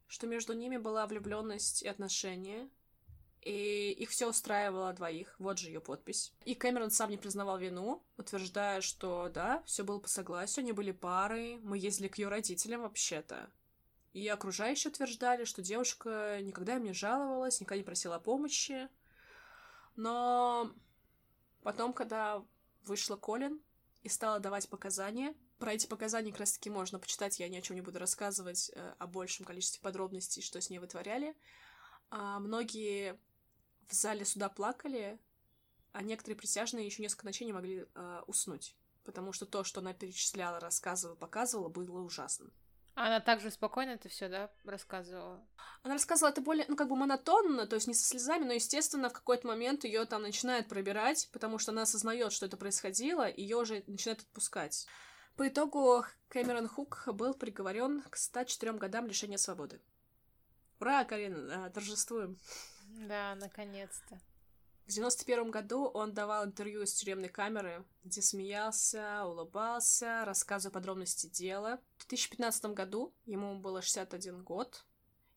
[0.08, 2.70] что между ними была влюбленность и отношения,
[3.42, 5.36] и их все устраивало двоих.
[5.38, 6.34] Вот же ее подпись.
[6.46, 10.92] И Кэмерон сам не признавал вину, утверждая, что да, все было по согласию, они были
[10.92, 13.50] парой, мы ездили к ее родителям вообще-то.
[14.14, 18.88] И окружающие утверждали, что девушка никогда им не жаловалась, никогда не просила помощи.
[19.96, 20.72] Но
[21.64, 22.46] потом, когда
[22.86, 23.60] вышла Колин
[24.04, 27.76] и стала давать показания, про эти показания как раз-таки можно почитать, я ни о чем
[27.76, 31.36] не буду рассказывать э, о большем количестве подробностей, что с ней вытворяли.
[32.10, 33.20] А многие
[33.88, 35.20] в зале суда плакали,
[35.92, 39.94] а некоторые присяжные еще несколько ночей не могли э, уснуть, потому что то, что она
[39.94, 42.52] перечисляла, рассказывала, показывала, было ужасным.
[42.96, 45.44] Она также спокойно это все, да, рассказывала?
[45.82, 49.10] Она рассказывала это более, ну, как бы монотонно, то есть не со слезами, но, естественно,
[49.10, 53.42] в какой-то момент ее там начинает пробирать, потому что она осознает, что это происходило, и
[53.42, 54.86] ее уже начинает отпускать.
[55.36, 59.82] По итогу Кэмерон Хук был приговорен к 104 годам лишения свободы.
[60.80, 62.38] Ура, Карин, торжествуем.
[63.08, 64.20] Да, наконец-то.
[64.86, 71.80] В 91 году он давал интервью из тюремной камеры, где смеялся, улыбался, рассказывая подробности дела.
[71.98, 74.86] В 2015 году ему было 61 год,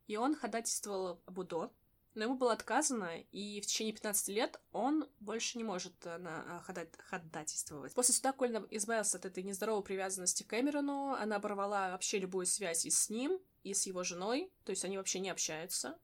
[0.09, 1.73] и он ходатайствовал об УДО,
[2.17, 6.63] но ему было отказано, и в течение 15 лет он больше не может э, на,
[6.67, 7.93] э, ходатайствовать.
[7.93, 12.87] После суда Колин избавился от этой нездоровой привязанности к Кэмерону, она оборвала вообще любую связь
[12.87, 15.99] и с ним, и с его женой, то есть они вообще не общаются.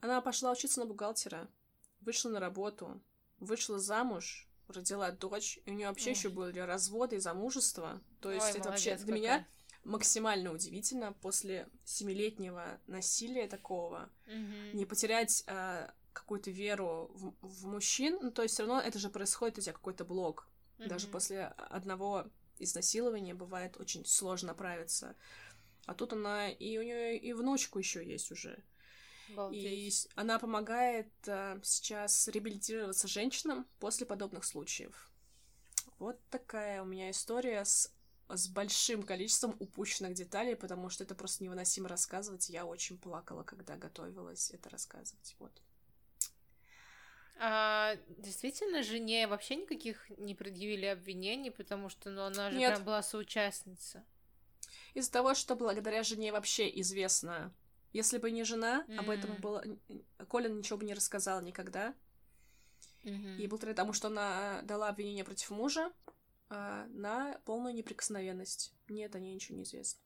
[0.00, 1.48] Она пошла учиться на бухгалтера,
[2.02, 3.00] вышла на работу,
[3.40, 6.16] вышла замуж, родила дочь, и у нее вообще Ой.
[6.16, 8.02] еще были разводы и замужество.
[8.20, 9.48] То есть Ой, это вообще для меня
[9.84, 14.72] максимально удивительно после семилетнего насилия такого mm-hmm.
[14.74, 18.18] не потерять э, какую-то веру в, в мужчин.
[18.20, 20.48] Ну, то есть все равно это же происходит у тебя какой-то блок.
[20.78, 20.88] Mm-hmm.
[20.88, 22.26] Даже после одного
[22.58, 25.16] изнасилования бывает очень сложно оправиться.
[25.86, 28.62] А тут она и у нее и внучку еще есть уже.
[29.30, 30.06] Балдеть.
[30.06, 35.10] И она помогает э, сейчас реабилитироваться женщинам после подобных случаев.
[35.98, 37.93] Вот такая у меня история с
[38.28, 42.48] с большим количеством упущенных деталей, потому что это просто невыносимо рассказывать.
[42.48, 45.36] Я очень плакала, когда готовилась это рассказывать.
[45.38, 45.52] Вот.
[47.36, 52.74] А, действительно, жене вообще никаких не предъявили обвинений, потому что ну, она же Нет.
[52.74, 54.04] прям была соучастница.
[54.94, 57.52] Из-за того, что благодаря жене вообще известно.
[57.92, 58.98] Если бы не жена, mm-hmm.
[58.98, 59.64] об этом было...
[60.28, 61.94] Колин ничего бы не рассказал никогда.
[63.02, 63.36] Mm-hmm.
[63.38, 65.92] И благодаря тому, что она дала обвинение против мужа,
[66.54, 68.72] а, на полную неприкосновенность.
[68.88, 70.00] Нет, о ней ничего не известно.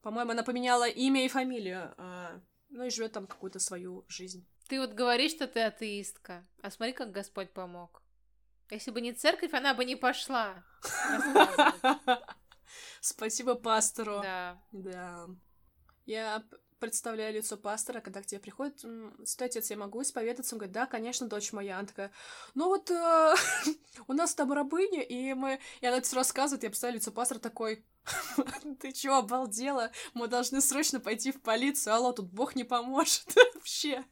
[0.00, 4.46] По-моему, она поменяла имя и фамилию, а, ну и живет там какую-то свою жизнь.
[4.68, 8.00] Ты вот говоришь, что ты атеистка, а смотри, как Господь помог.
[8.70, 10.64] Если бы не церковь, она бы не пошла.
[13.00, 14.20] Спасибо пастору.
[14.22, 14.62] Да.
[14.70, 15.26] Да.
[16.06, 16.44] Я
[16.80, 20.54] представляю лицо пастора, когда к тебе приходит, святой отец, я могу исповедаться?
[20.54, 21.78] Он говорит, да, конечно, дочь моя.
[21.78, 22.10] Она такая,
[22.54, 23.34] ну вот э,
[24.08, 25.60] у нас там рабыня, и мы...
[25.80, 27.84] И она все рассказывает, я представляю лицо пастора такой,
[28.80, 29.92] ты чё, обалдела?
[30.14, 34.04] Мы должны срочно пойти в полицию, алло, тут Бог не поможет вообще.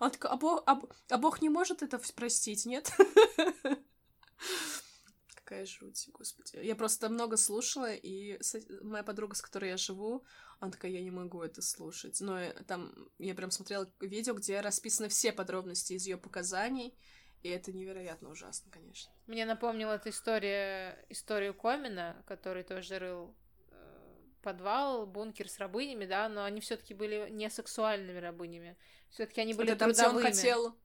[0.00, 2.92] Он такой, а Бог, а, а Бог не может это простить, нет?
[5.34, 6.58] Какая жуть, господи.
[6.62, 8.38] Я просто много слушала, и
[8.82, 10.24] моя подруга, с которой я живу,
[10.60, 12.20] она такая, я не могу это слушать.
[12.20, 16.94] Но э, там я прям смотрела видео, где расписаны все подробности из ее показаний,
[17.42, 19.12] и это невероятно ужасно, конечно.
[19.26, 23.36] Мне напомнила эта история, историю Комина, который тоже рыл
[23.70, 23.74] э,
[24.42, 28.76] подвал, бункер с рабынями, да, но они все-таки были не сексуальными рабынями.
[29.10, 30.18] Все-таки они были это там, трудовыми.
[30.18, 30.78] Где он хотел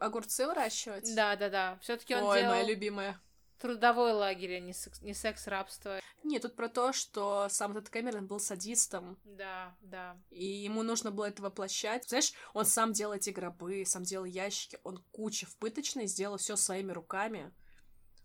[0.00, 1.14] огурцы выращивать?
[1.14, 1.78] Да, да, да.
[1.82, 2.54] Все-таки он Ой, делал...
[2.54, 3.20] моя любимая.
[3.58, 6.00] Трудовой лагерь, а не, секс, не секс-рабство.
[6.22, 9.18] Нет, тут про то, что сам этот Кэмерон был садистом.
[9.24, 10.16] Да, да.
[10.30, 12.08] И ему нужно было это воплощать.
[12.08, 16.56] Знаешь, он сам делал эти гробы, сам делал ящики, он куча в пыточной сделал все
[16.56, 17.52] своими руками.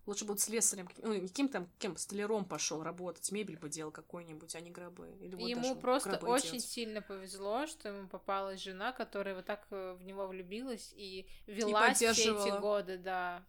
[0.06, 4.60] Лучше бы слесарем, ну, каким там, кем, столяром пошел работать, мебель бы делал какой-нибудь, а
[4.60, 5.16] не гробы.
[5.22, 6.66] Или вот ему просто очень делать.
[6.66, 11.88] сильно повезло, что ему попалась жена, которая вот так э, в него влюбилась и вела
[11.88, 13.46] и все эти годы, да.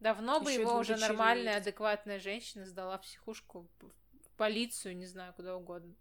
[0.00, 5.56] Давно бы его уже нормальная, адекватная женщина сдала в психушку, в полицию, не знаю, куда
[5.56, 5.94] угодно.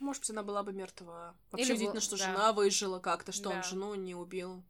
[0.00, 1.36] Может быть, она была бы мертва.
[1.52, 2.24] Вообще Или удивительно, что да.
[2.24, 3.56] жена выжила как-то, что да.
[3.56, 4.64] он жену не убил.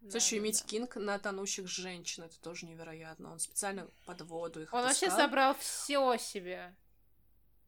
[0.00, 0.68] Да, Слушай, да, иметь да.
[0.68, 3.32] Кинг на тонущих женщин, это тоже невероятно.
[3.32, 6.74] Он специально под воду их Он вообще собрал все себе.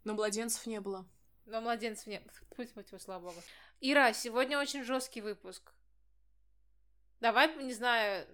[0.02, 1.06] Но младенцев не было.
[1.46, 2.24] Но младенцев нет.
[2.56, 3.42] Пусть его, слава богу.
[3.80, 5.72] Ира, сегодня очень жесткий выпуск.
[7.20, 8.26] Давай, не знаю,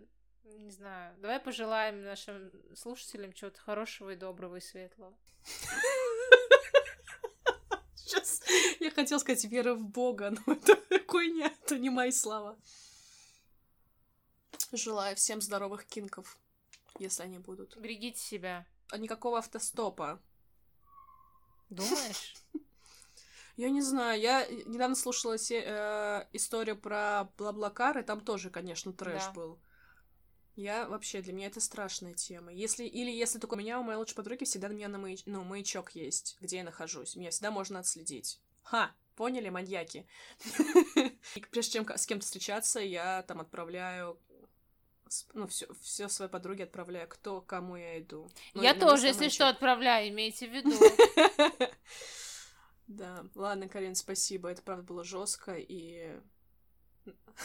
[0.55, 5.17] не знаю, давай пожелаем нашим слушателям чего-то хорошего и доброго и светлого.
[7.95, 8.43] Сейчас
[8.81, 12.57] я хотела сказать веры в Бога, но это хуйня, это не мои слова.
[14.73, 16.39] Желаю всем здоровых кинков,
[16.99, 17.77] если они будут.
[17.77, 18.67] Берегите себя.
[18.91, 20.21] А никакого автостопа.
[21.71, 22.35] Думаешь?
[23.57, 28.93] Я не знаю, я недавно слушала се- э, историю про Блаблакар, и там тоже, конечно,
[28.93, 29.33] трэш да.
[29.33, 29.59] был.
[30.57, 32.53] Я вообще, для меня это страшная тема.
[32.53, 35.23] Если, или если только у меня, у моей лучшей подруги всегда на меня на маяч,
[35.27, 37.15] ну, маячок есть, где я нахожусь.
[37.15, 38.41] Меня всегда можно отследить.
[38.63, 38.91] Ха!
[39.17, 40.07] Поняли, маньяки?
[41.51, 44.19] Прежде чем с кем-то встречаться, я там отправляю
[45.35, 48.29] ну, все, все своей подруге отправляю, кто кому я иду.
[48.55, 50.75] Ну, я тоже, если что, отправляю, имейте в виду.
[52.89, 54.49] Да, ладно, Карин, спасибо.
[54.49, 56.21] Это правда было жестко и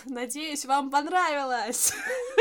[0.05, 1.93] надеюсь, вам понравилось.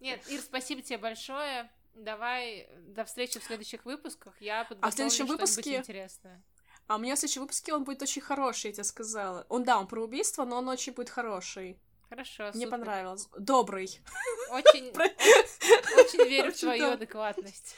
[0.00, 1.70] Нет, Ир, спасибо тебе большое.
[1.94, 4.40] Давай до встречи в следующих выпусках.
[4.40, 6.42] Я подготовлю а в следующем выпуске интересное.
[6.86, 9.44] А у меня в следующем выпуске он будет очень хороший, я тебе сказала.
[9.48, 11.78] Он, да, он про убийство, но он очень будет хороший.
[12.08, 12.70] Хорошо, Мне супер.
[12.70, 13.28] понравилось.
[13.38, 14.00] Добрый.
[14.50, 17.74] Очень, очень верю в твою адекватность.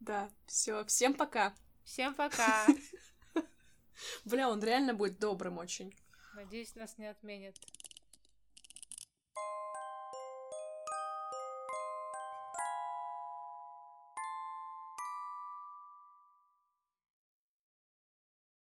[0.00, 1.54] Да, все, всем пока.
[1.84, 2.66] Всем пока.
[4.24, 5.96] Бля, он реально будет добрым очень.
[6.34, 7.56] Надеюсь, нас не отменят.